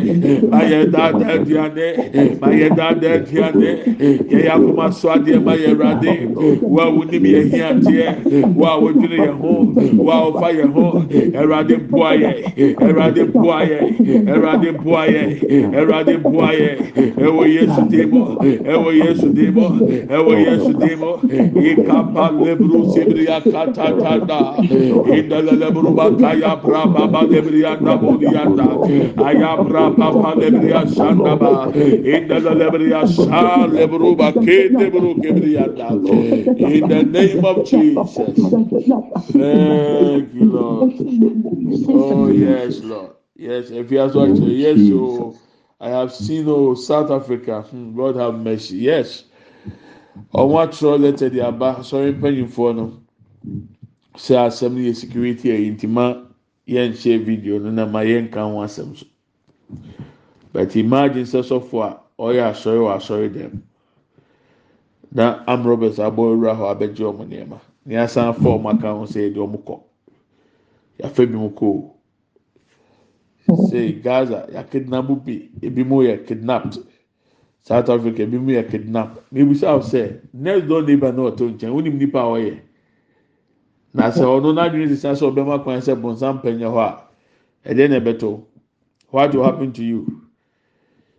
mayeda 0.50 1.14
dediane, 1.14 2.40
mayeda 2.40 2.94
dediane, 2.96 4.32
yaya 4.32 4.56
kuma 4.58 4.92
swade 4.92 5.40
mayerade, 5.40 6.30
wa 6.62 6.86
yehiatie, 6.86 8.16
wa 8.56 8.78
ye 9.12 9.28
ho, 9.28 9.74
wa 9.98 10.28
ofa 10.28 10.52
ye 10.52 10.64
ho, 10.64 11.04
ewo 17.20 17.46
yesu 17.46 17.82
ewo 18.66 18.92
yesu 18.94 19.36
ewo 20.10 20.34
yesu 20.34 20.70
ikapa 21.72 22.32
lebru 22.46 22.86
katatanda, 23.52 24.56
indele 25.18 25.54
lebru 25.62 25.94
bakaya 25.96 26.56
braba 26.62 27.22
lebrianda 27.28 27.98
bodianda, 27.98 28.68
ayabra 29.28 29.96
papa 29.98 30.40
lebria 30.40 30.82
shanda 30.96 31.36
ba, 31.40 31.72
indele 31.74 32.54
lebria 32.62 33.02
sha 33.08 33.68
lebru 33.68 34.16
bakete 34.16 34.92
kebrianda, 35.22 35.90
in 36.60 36.88
the 36.88 37.04
name 37.04 37.46
of 37.46 37.66
Jesus. 37.66 38.16
Thank 39.32 40.34
you, 40.34 40.46
Lord. 40.46 40.94
Oh, 41.90 42.28
yes, 42.30 42.80
Lord. 42.82 43.12
Yes, 43.36 43.70
if 43.70 43.90
you 43.92 44.00
are 44.02 44.08
watching, 44.08 44.44
yes, 44.50 44.78
so 44.90 45.36
I 45.80 45.90
have 45.90 46.14
seen 46.14 46.46
oh, 46.50 46.76
South 46.76 47.10
Africa. 47.10 47.62
Hmm, 47.62 47.96
God 47.96 48.18
have 48.18 48.36
mercy. 48.36 48.78
Yes. 48.78 49.24
Ọmọ 50.34 50.56
atwerɛ 50.64 50.98
lẹ́tẹ̀ 51.04 51.30
de 51.34 51.40
aba 51.42 51.70
sọ̀rọ̀ 51.88 52.12
mpanyinfoɔ 52.18 52.70
no 52.76 52.86
sɛ 54.16 54.36
asɛm 54.48 54.74
no 54.74 54.80
yɛ 54.80 54.96
security 54.96 55.50
ɛyɛ 55.50 55.72
ntima 55.76 56.28
yɛn 56.68 56.92
nhyɛ 56.92 57.26
video 57.26 57.60
no 57.60 57.72
na 57.72 57.86
ma 57.86 58.00
yɛn 58.02 58.32
ka 58.32 58.44
ho 58.44 58.62
asɛm 58.62 58.96
so. 58.98 59.06
But 60.52 60.76
imagine 60.76 61.24
sɛ 61.24 61.42
sɔfo 61.44 61.82
a 61.84 62.00
ɔyɛ 62.20 62.50
asɔre 62.52 62.80
wɔ 62.80 62.96
asɔre 62.98 63.30
dɛm. 63.34 63.62
Na 65.12 65.44
am 65.48 65.64
roberts 65.66 65.98
abɔ 66.00 66.34
ewura 66.36 66.54
hɔ 66.56 66.66
abɛgye 66.76 67.04
ɔmo 67.06 67.26
nneɛma. 67.28 67.60
Ne 67.86 67.96
asan 67.98 68.34
fa 68.34 68.50
ɔmo 68.50 68.70
aka 68.78 68.94
ho 68.94 69.06
sɛ 69.06 69.30
yɛde 69.30 69.38
ɔmo 69.38 69.64
kɔ. 69.64 69.80
Yafa 71.00 71.26
bi 71.26 71.38
mu 71.38 71.50
kɔ 71.50 71.64
o. 71.64 71.96
sɛ 73.68 74.02
gaza 74.04 74.48
yɛakidnap 74.52 75.26
bi. 75.26 75.50
Ebi 75.62 75.84
mu 75.86 76.04
yɛ 76.04 76.26
kidnapped. 76.28 76.78
South 77.62 77.90
africa 77.90 78.24
ebi 78.24 78.38
mu 78.38 78.52
yɛ 78.52 78.70
kidnap 78.70 79.20
mebisa 79.32 79.68
awo 79.70 79.82
sɛ 79.82 80.20
next 80.34 80.68
door 80.68 80.82
neighbor 80.82 81.12
na 81.12 81.30
ɔtɔ 81.30 81.54
nkyɛn 81.54 81.74
wonim 81.74 81.98
nipa 81.98 82.20
a 82.20 82.24
ɔyɛ 82.24 82.60
na 83.94 84.12
sɛ 84.12 84.24
ɔno 84.24 84.54
n'adwene 84.54 84.88
sisa 84.90 85.12
sɛ 85.16 85.26
ɔbɛma 85.32 85.64
kwan 85.64 85.82
sɛ 85.82 85.96
bɔnsam 85.96 86.42
pɛnyɛ 86.42 86.68
hɔ 86.68 86.80
a 86.80 87.72
ɛdeɛ 87.74 87.90
na 87.90 88.00
ɛbɛtɔ 88.00 88.42
what 89.12 89.34
will 89.34 89.44
happen 89.44 89.72
to 89.74 89.84
you? 89.84 90.06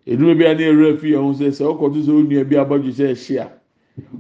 Edumɛ 0.07 0.39
bi 0.39 0.45
a 0.47 0.55
ne 0.55 0.65
ewura 0.65 0.99
fi 0.99 1.11
ɛho 1.13 1.35
sɛ 1.35 1.49
sɛ 1.51 1.65
ɔkɔto 1.67 2.03
sɛ 2.03 2.11
onua 2.11 2.45
bi 2.45 2.57
abɔdwe 2.57 2.91
sɛ 2.93 3.11
ɛhyia 3.13 3.51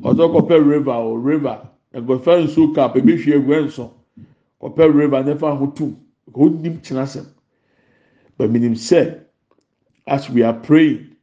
ɔtɔ 0.02 0.24
kɔpɛ 0.34 0.68
river 0.68 0.92
o 0.92 1.14
river. 1.14 1.68
Ɛgɔfɛ 1.94 2.44
nsuo 2.44 2.74
cap 2.74 2.94
ebi 2.96 3.16
hwie 3.16 3.34
egu 3.34 3.50
ɛnso 3.52 3.90
kɔpɛ 4.60 4.94
river 4.94 5.22
nefa 5.24 5.56
ho 5.56 5.66
tum 5.68 5.96
onim 6.34 6.78
kyena 6.82 7.04
sɛm. 7.06 7.26
But 8.36 8.50
meaning 8.50 8.74
said, 8.76 9.26
as 10.06 10.30
we 10.30 10.42
are 10.42 10.54
praying, 10.54 11.16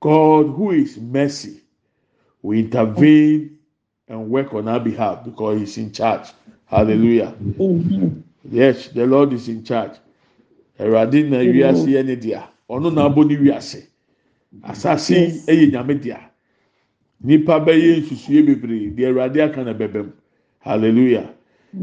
God, 0.00 0.46
who 0.46 0.70
is 0.72 0.98
mercy, 0.98 1.60
will 2.42 2.58
intervene 2.58 3.53
and 4.08 4.30
work 4.30 4.52
on 4.54 4.68
our 4.68 4.80
behalf 4.80 5.24
because 5.24 5.60
he's 5.60 5.78
in 5.78 5.92
charge. 5.92 6.28
Hallelujah. 6.66 7.34
Amen. 7.60 8.24
yes 8.50 8.88
the 8.88 9.06
lord 9.06 9.32
is 9.32 9.48
in 9.48 9.64
charge. 9.64 9.92
Ẹwurade 10.78 11.30
na 11.30 11.38
wiase 11.38 11.86
yɛ 11.86 12.04
ne 12.04 12.16
dea 12.16 12.42
ɔno 12.68 12.92
na 12.92 13.08
abɔ 13.08 13.26
ne 13.28 13.36
wiase 13.36 13.86
asase 14.62 15.44
yɛ 15.46 15.70
nyame 15.72 16.00
dea 16.02 16.18
nipa 17.22 17.60
bɛyɛ 17.60 18.00
nsusue 18.02 18.42
bebree 18.44 18.90
deɛ 18.90 19.12
ɛwurade 19.12 19.40
aka 19.44 19.64
na 19.64 19.72
bɛbɛ 19.72 20.04
mu. 20.04 20.12
Hallelujah. 20.58 21.30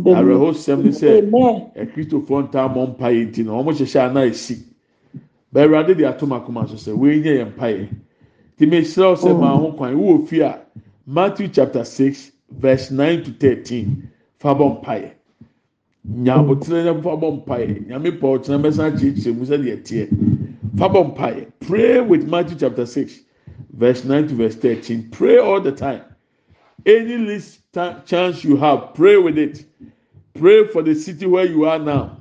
Awerɛho 0.04 0.52
sɛm 0.54 0.84
ne 0.84 0.92
sɛ 0.92 1.30
ɛkristofo 1.76 2.50
ntaamɔ 2.50 2.98
mpaeɛ 2.98 3.32
nti 3.32 3.46
na 3.46 3.52
wɔn 3.52 3.74
hyehyɛ 3.74 4.10
ana 4.10 4.26
esi 4.26 4.58
bɛwurade 5.54 5.98
de 5.98 6.06
ato 6.06 6.26
makoma 6.28 6.68
so 6.68 6.76
sɛ 6.76 6.96
wɔn 6.96 7.24
nyɛ 7.24 7.34
yɛn 7.40 7.54
mpaeɛ 7.56 7.88
tìmɛ 8.58 8.82
srɛ 8.84 9.16
sɛ 9.18 9.40
maa 9.40 9.56
ho 9.56 9.72
kwan 9.72 9.96
wɔ 9.96 10.28
fi 10.28 10.42
a. 10.42 10.61
Matthew 11.12 11.50
chapter 11.50 11.84
six 11.84 12.32
verse 12.50 12.90
nine 12.90 13.22
to 13.26 13.32
thirteen. 13.34 14.10
fa 14.40 14.56
bɔ 14.56 14.82
mpaeɛ 14.82 15.12
nyaabotire 16.08 16.86
na 16.86 16.94
fa 17.02 17.18
bɔ 17.18 17.44
mpaeɛ 17.44 17.86
nyame 17.88 18.12
pɔ 18.18 18.40
ɔkyerɛ 18.40 18.62
bɛsa 18.64 18.92
kyerɛkyerɛ 18.98 19.36
mu 19.38 19.46
sɛdeɛ 19.46 19.84
teɛ 19.84 20.08
fa 20.78 20.88
mpaeɛ 20.88 21.48
pray 21.60 22.00
with 22.00 22.30
matthew 22.30 22.58
chapter 22.58 22.86
six 22.86 23.20
verse 23.74 24.06
nine 24.06 24.26
to 24.26 24.36
verse 24.36 24.56
thirteen. 24.56 25.10
Pray 25.12 25.38
all 25.38 25.60
the 25.60 25.74
time. 25.74 26.02
Any 26.86 27.18
least 27.18 27.60
chance 28.06 28.46
you 28.46 28.56
have 28.56 28.94
pray 28.94 29.18
with 29.18 29.38
it. 29.38 29.66
Pray 30.36 30.66
for 30.68 30.82
the 30.82 30.96
city 30.96 31.26
where 31.26 31.46
you 31.46 31.66
are 31.66 31.78
now. 31.78 32.20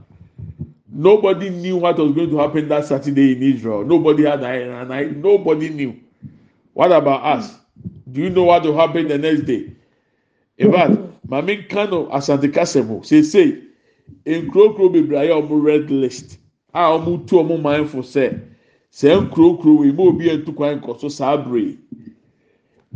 Nobody 0.92 1.48
knew 1.48 1.76
what 1.76 1.96
was 1.96 2.10
going 2.12 2.30
to 2.30 2.38
happen 2.38 2.66
that 2.66 2.86
saturday 2.86 3.36
in 3.36 3.42
israel. 3.54 3.84
Nobody 3.84 4.24
had 4.24 4.42
an 4.42 4.90
idea. 4.90 5.12
Nobody 5.12 5.68
knew. 5.68 5.94
What 6.72 6.90
about 6.90 7.24
us 7.24 7.59
do 8.12 8.22
you 8.22 8.30
know 8.30 8.44
what 8.44 8.62
will 8.64 8.76
happen 8.76 9.08
the 9.08 9.18
next 9.18 9.42
day? 9.42 9.72
In 10.58 10.70
mm-hmm. 10.70 10.74
fact 10.74 11.10
maame 11.28 11.56
nka 11.66 11.90
no 11.90 12.08
asante 12.12 12.52
kasa 12.52 12.82
mu 12.82 13.00
seesei 13.02 13.62
nkurokuro 14.26 14.88
bebree 14.92 15.18
ayɛ 15.18 15.32
ɔmo 15.40 15.64
red 15.64 15.90
list 15.90 16.38
a 16.74 16.80
ɔmo 16.90 17.26
tu 17.26 17.36
ɔmo 17.36 17.60
man 17.62 17.84
sɛ 17.84 18.40
sɛ 18.92 19.20
nkurokuro 19.22 19.78
wei 19.80 19.92
mu 19.92 20.08
obi 20.08 20.28
etu 20.30 20.52
kwan 20.54 20.80
kɔ 20.80 20.98
so 21.00 21.08
saa 21.08 21.36
bere 21.36 21.76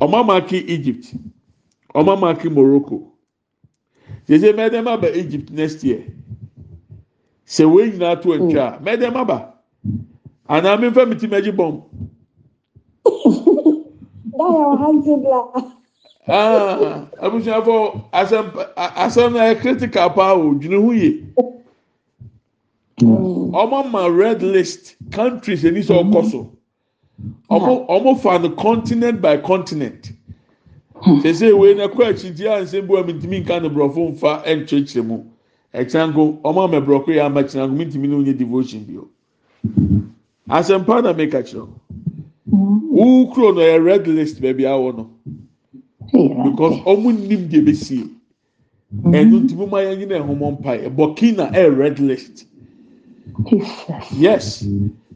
ɔmo 0.00 0.16
amaaki 0.22 0.64
Egypt. 0.68 1.14
Ɔmo 1.94 2.16
amaaki 2.16 2.50
Morocco. 2.50 3.12
Seesei 4.26 4.52
mɛdɛm 4.52 4.86
aba 4.88 5.16
Egypt 5.16 5.50
next 5.50 5.84
year. 5.84 6.02
Sɛ 7.46 7.70
wei 7.70 7.90
nyinaa 7.90 8.20
to 8.20 8.28
mm. 8.28 8.50
ntwa 8.50 8.82
mɛdɛm 8.82 9.14
aba 9.16 9.54
anaa 10.48 10.80
mi 10.80 10.88
nfɛn 10.90 11.08
mi 11.08 11.14
ti 11.16 11.26
mɛ 11.28 11.40
bɔm. 11.56 11.82
Oh, 14.46 14.76
ah, 16.28 17.06
abusuafo 17.22 18.02
asɛm 18.12 19.32
no 19.32 19.38
yɛ 19.38 19.60
critical 19.60 20.10
paa 20.10 20.34
o 20.34 20.52
dwene 20.54 20.82
ho 20.84 20.90
yie. 20.92 21.24
Hmm. 23.00 23.52
Ɔmo 23.54 23.90
ma 23.90 24.06
red 24.06 24.42
list 24.42 24.96
countries 25.10 25.64
ani 25.64 25.80
sɛ 25.80 26.02
ɔkɔ 26.02 26.30
so. 26.30 26.50
Ɔmo 27.50 27.86
hmm. 27.86 27.90
ɔmo 27.92 28.18
fa 28.20 28.38
no 28.38 28.50
continent 28.50 29.20
by 29.22 29.38
continent. 29.38 30.12
Hmm. 31.00 31.20
Sese 31.20 31.56
wei 31.58 31.74
na 31.74 31.88
kɔ 31.88 32.12
akyidi 32.12 32.44
a 32.46 32.62
nsɛm 32.64 32.86
bi 32.86 32.94
wa 32.94 33.02
mintimi 33.02 33.40
nka 33.44 33.62
no 33.62 33.70
borɔfo 33.70 34.12
nfa 34.14 34.44
nkyerɛkyerɛ 34.44 35.06
mu. 35.06 35.24
Ɛkyɛn 35.74 36.14
ko 36.14 36.38
ɔmo 36.44 36.64
ama 36.68 36.80
borɔfo 36.82 37.06
yɛ 37.08 37.24
ama 37.24 37.42
kyerɛ 37.44 37.68
ko 37.68 37.74
mintimi 37.74 38.08
no 38.08 38.18
nyɛ 38.22 38.36
devotion 38.36 38.84
bi 38.84 38.96
o 38.98 39.08
asɛm 40.50 40.84
pa 40.86 41.00
na 41.00 41.12
meka 41.14 41.42
kyerɛ. 41.42 41.66
Wo 42.90 43.26
kuro 43.32 43.52
no 43.52 43.60
yɛ 43.60 43.84
red 43.84 44.06
list 44.06 44.40
baabi 44.40 44.64
awɔ 44.64 44.96
no 44.96 45.10
because 46.44 46.80
ɔmo 46.86 47.10
nim 47.12 47.48
deɛ 47.48 47.64
besie 47.64 48.08
ɛnu 49.02 49.40
ntumi 49.44 49.66
ma 49.70 49.78
yɛn 49.80 49.98
nyina 49.98 50.18
ɛhomɔ 50.20 50.52
mpa 50.60 50.72
yɛ 50.82 50.88
burkina 50.94 51.50
ɛyɛ 51.52 51.76
red 51.78 51.98
list. 51.98 52.46
Yes. 54.16 54.64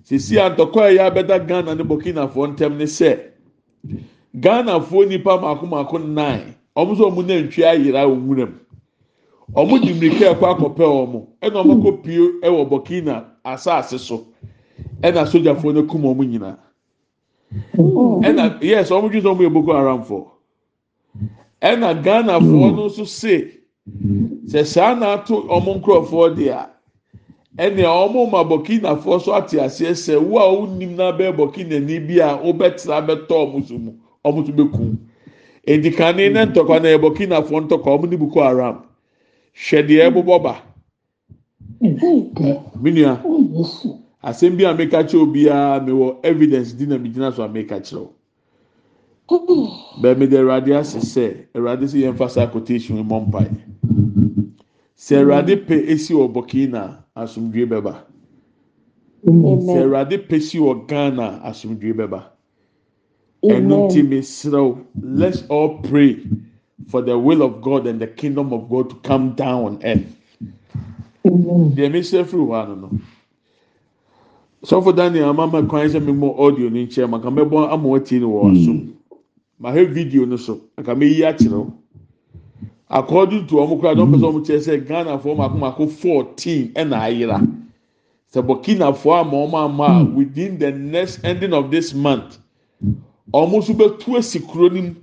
Sisi 0.02 0.36
atɔkɔ 0.36 0.80
a 0.80 0.90
yɛ 0.96 1.10
abɛda 1.10 1.46
ghana 1.46 1.74
ne 1.74 1.84
burkina 1.84 2.28
foɔ 2.28 2.54
ntɛm 2.56 2.76
ne 2.76 2.84
sɛ 2.84 3.18
ghana 4.40 4.80
foɔ 4.80 5.08
nipa 5.08 5.40
mako 5.40 5.66
mako 5.66 5.98
nine. 5.98 6.54
Ɔmo 6.76 6.94
sɛ 6.96 7.04
ɔmo 7.10 7.22
nantwi 7.24 7.92
nwura 7.92 8.46
mu 8.46 8.58
ɔmo 9.54 9.80
di 9.80 9.92
mirika 9.94 10.34
ɛkɔ 10.34 10.46
akɔpɛ 10.56 10.84
ɔmo 10.84 11.26
ɛna 11.42 11.62
ɔmo 11.62 11.82
kɔ 11.82 12.02
pie 12.02 12.18
ɛwɔ 12.42 12.68
burkina 12.68 13.24
asaase 13.44 13.98
so. 13.98 14.26
Ɛna 15.02 15.26
sogyafoɔ 15.26 15.74
no 15.74 15.82
kum 15.84 16.02
ɔmo 16.02 16.24
nyinaa 16.24 16.56
ɛna 18.26 18.58
yes 18.62 18.90
ɔmo 18.90 19.08
dwi 19.10 19.20
sɛ 19.20 19.28
ɔmo 19.32 19.42
yɛ 19.42 19.52
boko 19.52 19.72
haram 19.72 20.02
foɔ 20.04 20.26
ɛna 21.62 22.02
ghana 22.02 22.38
foɔ 22.40 22.76
no 22.76 22.86
nso 22.88 23.04
se 23.06 23.58
sɛ 24.46 24.64
saa 24.66 24.94
na 24.94 25.14
ato 25.14 25.42
ɔmo 25.48 25.80
nkorɔfoɔ 25.80 26.36
deɛ 26.36 26.66
ɛnna 27.58 27.84
ɔmo 27.84 28.30
ma 28.30 28.44
burkina 28.44 28.96
foɔ 28.96 29.20
so 29.20 29.34
ate 29.34 29.56
aseɛ 29.58 29.92
sɛ 29.92 30.20
wo 30.22 30.38
a 30.38 30.46
wonim 30.52 30.94
na 30.96 31.12
bɛyɛ 31.12 31.36
burkina 31.36 31.80
ni 31.84 31.98
bi 31.98 32.18
a 32.20 32.36
wobɛtena 32.36 33.06
bɛtɔ 33.06 33.32
ɔmo 33.32 33.66
so 33.66 33.78
mu 33.78 33.92
ɔmo 34.24 34.46
so 34.46 34.52
bɛkum 34.52 34.96
edikane 35.66 36.32
ne 36.32 36.44
ntɔkwa 36.46 36.82
na 36.82 36.88
yɛ 36.88 37.00
burkina 37.00 37.42
foɔ 37.42 37.66
ntɔkwa 37.66 37.98
ɔmo 37.98 38.10
ne 38.10 38.16
boko 38.16 38.40
haram. 38.42 38.82
Hwɛ 39.54 39.86
deɛ 39.86 40.10
ɛbobɔ 40.10 40.42
ba. 40.42 40.62
Minua 42.82 43.20
asɛm 44.22 44.56
bi 44.56 44.64
a 44.64 44.74
meka 44.74 45.02
kyerɛ 45.04 45.22
obiara 45.22 45.80
mewɔ 45.86 46.18
evidence 46.24 46.72
di 46.72 46.86
na 46.86 46.98
mi 46.98 47.08
gyina 47.10 47.32
so 47.32 47.42
a 47.42 47.48
meka 47.48 47.80
kyerɛw 47.80 48.08
bẹẹmi 50.02 50.26
de 50.30 50.36
awurade 50.38 50.72
ase 50.76 51.00
sẹ 51.00 51.46
awurade 51.54 51.86
sẹ 51.88 51.98
yẹn 52.04 52.14
fa 52.16 52.28
saa 52.28 52.46
quotation 52.46 52.98
mọ 53.08 53.20
mpa 53.28 53.40
yi 53.40 53.56
sẹ 54.96 55.16
awurade 55.20 55.56
pẹ 55.66 55.76
esi 55.92 56.14
wọ 56.14 56.32
burkina 56.32 57.04
asomdue 57.14 57.66
bẹba 57.66 57.94
sẹ 59.66 59.78
awurade 59.84 60.16
pẹ 60.28 60.38
si 60.40 60.58
wọ 60.58 60.86
ghana 60.88 61.40
asomdue 61.44 61.92
bẹba 61.92 62.20
ẹnu 63.42 63.88
ti 63.92 64.02
mi 64.02 64.18
serew 64.22 64.78
let's 65.02 65.42
all 65.50 65.78
pray 65.90 66.16
for 66.88 67.02
the 67.02 67.16
will 67.18 67.42
of 67.42 67.60
god 67.60 67.86
and 67.86 68.00
the 68.00 68.06
kingdom 68.06 68.52
of 68.52 68.68
god 68.70 68.88
to 68.90 68.96
come 69.02 69.34
down 69.36 69.64
on 69.64 69.78
earth. 69.84 70.16
Deɛ 71.76 71.92
mi 71.92 72.00
sẹ 72.02 72.24
firi 72.24 72.42
hɔ 72.46 72.54
ano 72.62 72.74
no 72.74 72.88
sọfọ 74.64 74.92
daniel 74.96 75.24
amama 75.28 75.62
kwan 75.62 75.88
sẹ 75.88 76.00
mi 76.00 76.12
mọ 76.12 76.34
audio 76.38 76.70
ni 76.70 76.84
nkyɛn 76.84 77.08
maka 77.10 77.30
mẹbọ 77.30 77.68
ama 77.70 77.88
wọ́n 77.88 78.02
ti 78.04 78.18
ni 78.18 78.24
wọ́n 78.26 78.56
asom 78.56 78.78
ma 79.58 79.70
hɛ 79.72 79.84
video 79.94 80.24
no 80.26 80.36
so 80.36 80.58
aka 80.76 80.94
meyi 80.94 81.22
akyerɛw 81.24 81.66
according 82.90 83.46
to 83.46 83.56
ɔmo 83.56 83.80
kora 83.80 83.94
dɔm 83.94 84.10
pɛ 84.12 84.18
sɛ 84.20 84.26
ɔmo 84.30 84.40
kyerɛ 84.46 84.60
sɛ 84.60 84.86
ghana 84.88 85.18
foɔ 85.18 85.36
mako 85.36 85.56
mako 85.58 85.86
fourteen 85.86 86.72
ɛna 86.74 86.98
ayera 87.06 87.38
sɛ 88.34 88.42
burkina 88.46 88.92
foɔ 88.92 89.20
ama 89.20 89.36
ɔmo 89.46 89.64
ama 89.64 90.04
within 90.16 90.58
the 90.58 90.70
next 90.72 91.20
ending 91.24 91.52
of 91.52 91.70
this 91.70 91.94
month 91.94 92.38
ɔmo 93.32 93.58
nso 93.62 93.72
bɛtu 93.74 94.16
esi 94.18 94.40
kuro 94.40 94.68
nim 94.68 94.96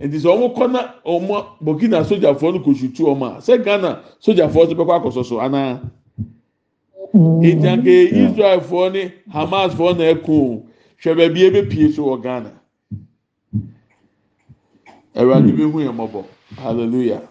nti 0.00 0.18
sɛ 0.18 0.26
ɔmo 0.34 0.54
kɔ 0.56 0.70
na 0.72 0.80
ɔmo 1.06 1.44
burkina 1.62 2.02
sogyafoɔ 2.04 2.54
no 2.54 2.58
kò 2.60 2.74
sutu 2.74 3.02
ɔmo 3.06 3.36
a 3.36 3.40
sɛ 3.40 3.62
ghana 3.64 4.00
sogyafoɔ 4.20 4.66
nso 4.66 4.74
bɛkɔ 4.74 4.92
akɔsɔ 5.00 5.24
so 5.24 5.36
anaa 5.40 5.78
ntanke 7.14 7.94
israelfoɔ 8.10 8.92
ne 8.92 9.12
hamasfoɔ 9.32 9.96
na 9.98 10.04
ɛko 10.14 10.62
hwɛ 11.02 11.14
baabi 11.16 11.44
ebe 11.46 11.68
pie 11.70 11.90
so 11.92 12.04
wɔ 12.04 12.22
ghana. 12.22 12.52
Awurade 15.14 15.52
bi 15.56 15.62
hu 15.62 15.78
yɛn 15.80 15.94
mmɔbɔ 15.94 16.24
hallelujah. 16.56 17.22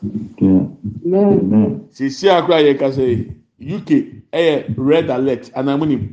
Sisi 1.91 2.29
akora 2.29 2.61
yɛ 2.61 2.77
kasa 2.79 3.03
yi 3.03 3.75
uk 3.75 3.87
ɛyɛ 4.33 4.73
red 4.77 5.09
alert 5.09 5.51
anamunim 5.55 6.09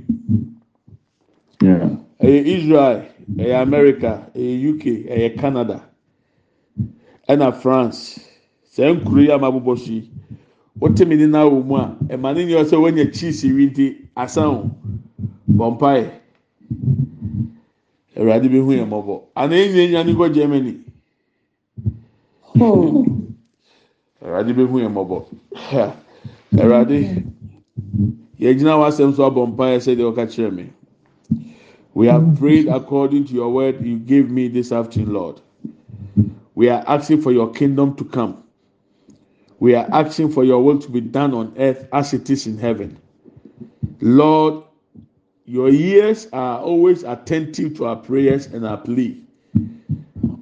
ɛyɛ 1.60 2.44
israel 2.46 3.02
ɛyɛ 3.36 3.62
america 3.62 4.30
ɛyɛ 4.34 4.70
uk 4.70 4.82
ɛyɛ 4.84 5.38
canada 5.38 5.82
ɛna 7.28 7.52
france. 7.54 8.18
Sɛ 8.72 8.94
nkuru 8.96 9.22
yi 9.24 9.30
ama 9.30 9.50
bobɔ 9.52 9.76
so 9.78 9.92
yi 9.92 10.10
wote 10.80 11.04
mi 11.06 11.16
ni 11.16 11.26
na 11.26 11.44
wɔ 11.44 11.64
mu 11.64 11.76
a 11.76 11.96
ɛma 12.08 12.34
ne 12.34 12.44
nyɛ 12.44 12.64
sɛ 12.64 12.76
wɔnyɛ 12.76 13.12
cheese 13.14 13.44
wi 13.44 13.66
nti 13.66 13.96
asan 14.16 14.46
o 14.46 14.70
bɔmpae 15.50 16.10
awurade 18.16 18.48
bi 18.48 18.58
hu 18.58 18.72
yɛn 18.72 18.86
mmɔbɔ. 18.88 19.20
Ana 19.36 19.54
enyi 19.56 19.86
enya 19.88 20.04
ni 20.04 20.14
kɔ 20.14 20.32
germany. 20.34 20.78
Awurade 24.22 24.52
bɛ 24.54 24.66
hu 24.68 24.78
yɛn 24.80 24.92
mɔbɔ 24.92 25.24
Awurade 26.58 27.24
yɛgyina 28.40 28.76
w'asɛm 28.78 29.14
so 29.14 29.24
abɔ 29.30 29.46
mpaeɛ 29.54 29.78
sɛdeɛ 29.80 30.12
ɔka 30.12 30.26
kyerɛ 30.26 30.54
me. 30.54 30.66
We 31.94 32.06
have 32.06 32.38
prayed 32.38 32.68
according 32.68 33.24
to 33.26 33.34
your 33.34 33.50
word 33.52 33.84
you 33.84 33.98
gave 33.98 34.30
me 34.30 34.48
this 34.48 34.72
afternoon 34.72 35.12
lord. 35.12 35.40
We 36.54 36.68
are 36.70 36.82
asking 36.86 37.20
for 37.20 37.32
your 37.32 37.50
kingdom 37.50 37.94
to 37.96 38.04
come 38.04 38.42
we 39.62 39.76
are 39.76 39.86
asking 39.92 40.32
for 40.32 40.42
your 40.42 40.60
will 40.60 40.76
to 40.80 40.90
be 40.90 41.00
done 41.00 41.32
on 41.34 41.54
earth 41.56 41.86
as 41.92 42.12
it 42.12 42.28
is 42.28 42.48
in 42.48 42.58
heaven. 42.58 42.98
Lord 44.00 44.64
your 45.46 45.68
ears 45.68 46.26
are 46.32 46.58
always 46.58 47.04
attentive 47.04 47.76
to 47.76 47.84
our 47.86 47.94
prayers 47.94 48.46
and 48.46 48.66
our 48.66 48.76
plea. 48.76 49.22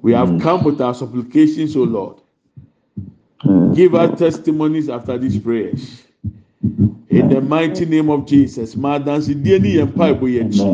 We 0.01 0.12
have 0.14 0.41
come 0.41 0.64
with 0.64 0.81
our 0.81 0.95
supplications 0.95 1.77
o 1.77 1.83
lord. 1.83 2.16
Give 3.77 3.95
us 3.95 4.18
testimonies 4.18 4.89
after 4.89 5.18
these 5.18 5.39
prayers. 5.39 6.03
In 7.11 7.29
the 7.29 7.43
mighty 7.43 7.85
name 7.85 8.09
of 8.09 8.25
jesus. 8.27 8.75
Máa 8.75 9.05
dansi 9.05 9.35
díẹ̀ 9.35 9.61
ní 9.61 9.75
yẹn 9.77 9.89
mpa 9.93 10.09
ìbò 10.14 10.27
yẹn 10.33 10.49
kyi 10.51 10.64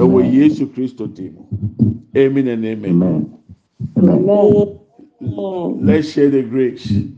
ẹwọ 0.00 0.18
yesu 0.32 0.66
kristo 0.72 1.06
dì 1.06 1.28
mu 1.28 1.44
amen. 2.16 2.48
And 2.48 2.64
amen. 2.64 3.38
Let's 5.86 6.08
share 6.12 6.30
the 6.30 6.42
grace 6.42 7.17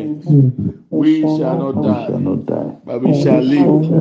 We 0.89 1.21
shall 1.21 1.57
not 1.73 2.45
die, 2.47 2.75
but 2.85 3.01
we 3.01 3.21
shall 3.21 3.41
live 3.41 3.91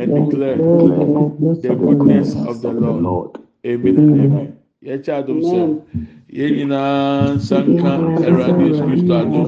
and 0.00 0.30
declare 0.30 0.56
the 0.56 1.76
goodness 1.78 2.34
of 2.34 2.62
the 2.62 2.72
Lord. 2.72 3.38
Amen. 3.64 3.98
And 3.98 4.20
amen. 4.20 4.56
yɛkyɛ 4.86 5.12
adom 5.18 5.40
sɛ 5.50 5.60
yɛn 6.38 6.50
nyinaa 6.56 7.34
nsa 7.36 7.56
nka 7.72 7.90
awurade 8.26 8.62
yesu 8.68 8.82
kristo 8.88 9.14
adom 9.22 9.46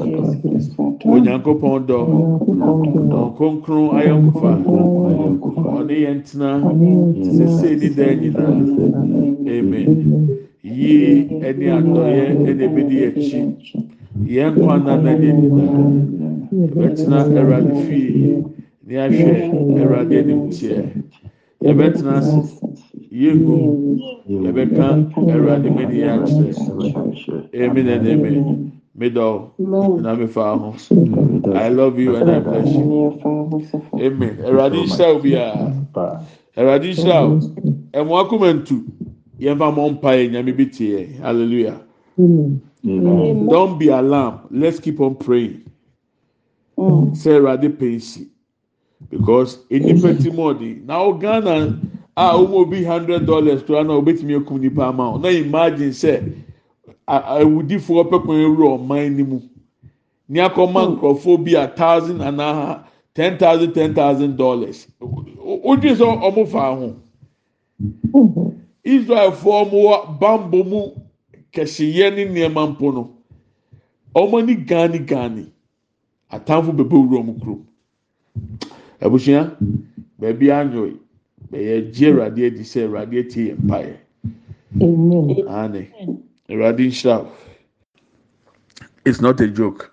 onyankopɔn 1.12 1.76
dɔ 1.88 1.98
ayɔnkofa 3.98 4.50
ɔne 5.78 5.94
yɛn 6.04 6.18
tena 6.26 6.50
sese 7.36 7.68
ni 7.80 7.88
dan 7.96 8.14
nyinaa 8.20 8.52
amen. 9.56 9.88
Yie 10.62 11.28
ɛne 11.48 11.66
adɔyɛ 11.78 12.24
ɛna 12.48 12.64
ebedi 12.68 12.96
akyi 13.08 13.38
yɛn 14.26 14.54
nkwa 14.54 14.78
nana 14.78 15.12
ne 15.18 15.32
nyinaa 15.32 16.18
yɛbɛtena 16.52 17.18
awurade 17.38 17.74
fie. 17.86 18.44
Ne 18.86 18.94
ahwɛ 19.04 19.32
awurade 19.80 20.18
anim 20.18 20.50
teɛ 20.50 20.82
yɛbɛtena 21.62 22.12
ase. 22.18 22.58
Yegu 23.10 23.54
yɛbɛka 24.28 24.86
awurade 25.16 25.68
mɛ 25.70 25.82
ni 25.90 25.98
akyerɛ. 26.02 27.48
Emi 27.52 27.82
na 27.84 27.98
ne 27.98 28.16
mi 28.16 28.30
mi 28.98 29.10
dɔw 29.10 29.50
na 30.02 30.14
mi 30.14 30.26
fa 30.26 30.56
ho. 30.56 30.74
I 31.54 31.68
love 31.68 31.98
you 31.98 32.16
and 32.16 32.30
i 32.30 32.38
bless 32.40 32.72
you. 32.72 33.14
Amen. 34.00 34.38
Awurade 34.44 34.74
nhyira 34.74 35.14
wo 35.14 35.20
biara 35.20 35.72
awurade 36.56 36.88
nhyira 36.88 37.28
wo. 37.28 37.38
Ɛmo 37.92 38.12
akoma 38.20 38.52
ntu. 38.52 38.82
Yɛn 39.40 39.58
fa 39.58 39.70
mɔ 39.70 39.90
mpa 39.92 40.10
yɛ 40.16 40.30
nyame 40.32 40.56
bi 40.56 40.64
tie 40.66 41.06
hallelujah 41.22 41.78
don't 42.84 43.78
be 43.78 43.88
alarmed. 43.88 44.40
Let's 44.50 44.78
keep 44.80 45.00
on 45.00 45.16
praying. 45.16 45.64
Sɛ 46.78 47.40
awurade 47.40 47.68
pɛ 47.76 47.96
nsi 47.96 48.28
because 49.10 49.58
enipa 49.70 50.20
ti 50.22 50.30
mu 50.30 50.52
ɔdi 50.54 50.84
na 50.84 51.02
o 51.02 51.12
ghana 51.12 51.78
a 52.16 52.34
wɔn 52.34 52.52
obi 52.52 52.84
hundred 52.84 53.26
dollars 53.26 53.62
koraa 53.62 53.84
na 53.86 53.94
obetumi 53.94 54.34
ekum 54.38 54.60
nipa 54.60 54.86
ama 54.88 55.14
o 55.14 55.18
na 55.18 55.28
imagine 55.28 55.90
sɛ 55.90 56.32
awudifoɔ 57.08 58.08
pɛpɛn 58.10 58.42
ewura 58.44 58.78
ɔman 58.78 59.16
ne 59.16 59.22
mu 59.24 59.40
ní 60.28 60.38
akɔma 60.38 60.86
nkurɔfoɔ 60.98 61.44
bi 61.44 61.54
a 61.54 61.66
thousand 61.66 62.20
anaa 62.20 62.84
ten 63.14 63.36
thousand 63.38 63.72
ten 63.72 63.94
thousand 63.94 64.36
dollars. 64.36 64.86
O 65.00 65.76
dwi 65.76 65.94
sɛ 65.94 66.04
ɔmo 66.22 66.46
fa 66.46 66.76
ho 66.76 66.94
bambɔ 70.20 70.64
mu 70.64 70.92
kɛseyɛ 71.52 72.14
ne 72.14 72.24
nneɛma 72.24 72.62
mpo 72.70 72.92
no 72.92 73.02
ɔmo 74.14 74.38
ani 74.38 74.54
gaani 74.56 74.98
gaani 74.98 75.44
atamfo 76.30 76.72
bɛbɛ 76.72 76.94
wura 76.96 77.20
ɔmo 77.22 77.32
kurom. 77.40 77.64
Abusua 79.00 79.56
baabi 80.18 80.50
anyoe 80.50 80.96
bɛyɛ 81.50 81.92
gye 81.92 82.06
awurade 82.10 82.46
adi 82.46 82.62
sɛ 82.64 82.84
awurade 82.84 83.18
atie 83.18 83.48
yɛn 83.48 83.58
mpaeɛ. 83.64 83.96
Aane 85.48 85.82
awurade 86.48 86.82
nhyira 86.86 87.26
it's 89.04 89.20
not 89.20 89.40
a 89.40 89.48
joke. 89.48 89.90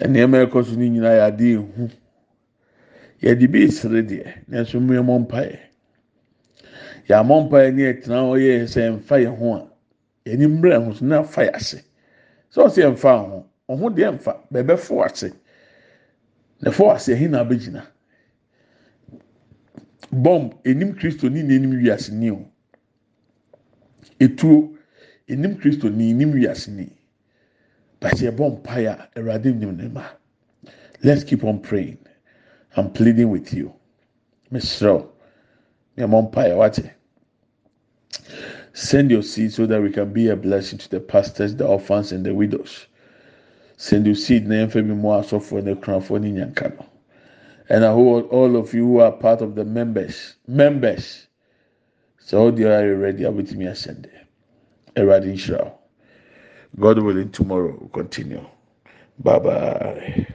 Nneɛma 0.00 0.46
ɛkɔ 0.46 0.64
so 0.64 0.72
no 0.76 0.84
nyinaa 0.84 1.18
yɛade 1.20 1.46
ehu 1.54 1.90
yɛde 3.22 3.50
bi 3.50 3.64
esere 3.64 4.02
deɛ 4.02 4.44
nanso 4.48 4.78
mmea 4.80 5.02
mɔ 5.02 5.26
mpaeɛ. 5.26 5.58
Yɛamɔ 7.08 7.48
mpaeɛ 7.48 7.74
ne 7.74 7.82
ɛtena 7.92 8.18
hɔ 8.28 8.34
yɛ 8.38 8.66
sɛ 8.68 8.92
mfa 8.98 9.16
yɛn 9.18 9.36
ho 9.38 9.54
a. 9.54 9.73
yɛni 10.26 10.46
mmerɛ 10.46 10.84
ho 10.84 10.92
so 10.92 11.04
na 11.04 11.22
fa 11.22 11.42
yɛ 11.42 11.54
ase. 11.54 11.82
Sɛ 12.50 12.58
ɔsɛ 12.66 12.80
yɛmfa 12.84 13.10
ho 13.28 13.46
ɔho 13.68 13.94
deɛ 13.94 14.12
mfa 14.14 14.40
bɛbɛ 14.52 14.78
fo 14.78 15.02
ase. 15.02 15.32
Na 16.60 16.70
fo 16.70 16.90
ase 16.90 17.08
ɛhin 17.08 17.30
na 17.30 17.44
abɛgyina. 17.44 17.86
bomb 20.14 20.52
enim 20.64 20.94
kristo 20.94 21.28
ni 21.28 21.42
na 21.42 21.54
enim 21.54 21.72
wiase 21.82 22.12
ni 22.12 22.30
o 22.30 22.46
etuo 24.20 24.76
enim 25.28 25.56
kristo 25.56 25.88
ni 25.88 26.10
enim 26.10 26.32
wiase 26.32 26.68
ni 26.68 26.88
bàtí 28.00 28.30
ɛbɔ 28.30 28.60
mpaeɛ 28.62 28.88
a 28.88 29.08
awurade 29.16 29.46
nim 29.52 29.76
ne 29.76 29.88
ma 29.88 30.04
let's 31.02 31.24
keep 31.24 31.44
on 31.44 31.58
praying. 31.60 31.98
I'm 32.76 32.90
pleading 32.90 33.30
with 33.30 33.52
you. 33.52 33.72
Mesrɛw 34.52 35.06
ne 35.96 36.04
ɛmɔ 36.04 36.30
mpaeɛ 36.30 36.56
wate 36.56 36.90
send 38.74 39.10
your 39.10 39.22
seed 39.22 39.52
so 39.52 39.66
that 39.66 39.82
we 39.82 39.90
can 39.90 40.12
be 40.12 40.28
a 40.28 40.36
blessing 40.36 40.78
to 40.78 40.90
the 40.90 41.00
pastors 41.00 41.56
the 41.56 41.66
orphans 41.66 42.12
and 42.12 42.26
the 42.26 42.34
widows 42.34 42.86
send 43.78 44.06
your 44.06 44.14
seed 44.14 44.46
na 44.48 44.56
yɛn 44.56 44.68
fɛ 44.70 44.86
bi 44.88 44.94
mu 44.94 45.08
asɔfoɔ 45.10 45.64
ne 45.64 45.74
kunafoɔ 45.74 46.20
ne 46.20 46.32
nyanka 46.32 46.86
and 47.68 47.84
I 47.84 47.92
hold 47.92 48.28
all 48.30 48.56
of 48.56 48.74
you 48.74 48.84
who 48.86 48.98
are 49.00 49.12
part 49.12 49.40
of 49.40 49.54
the 49.54 49.64
members. 49.64 50.34
Members. 50.46 51.26
So 52.18 52.50
they 52.50 52.64
are 52.64 52.96
ready. 52.96 53.26
with 53.26 53.54
me 53.54 53.66
ascend. 53.66 54.10
Eradi 54.96 55.34
Israel. 55.34 55.80
God 56.78 56.98
willing, 56.98 57.30
tomorrow 57.30 57.76
we'll 57.78 57.88
continue. 57.90 58.44
Bye 59.18 59.38
bye. 59.38 60.26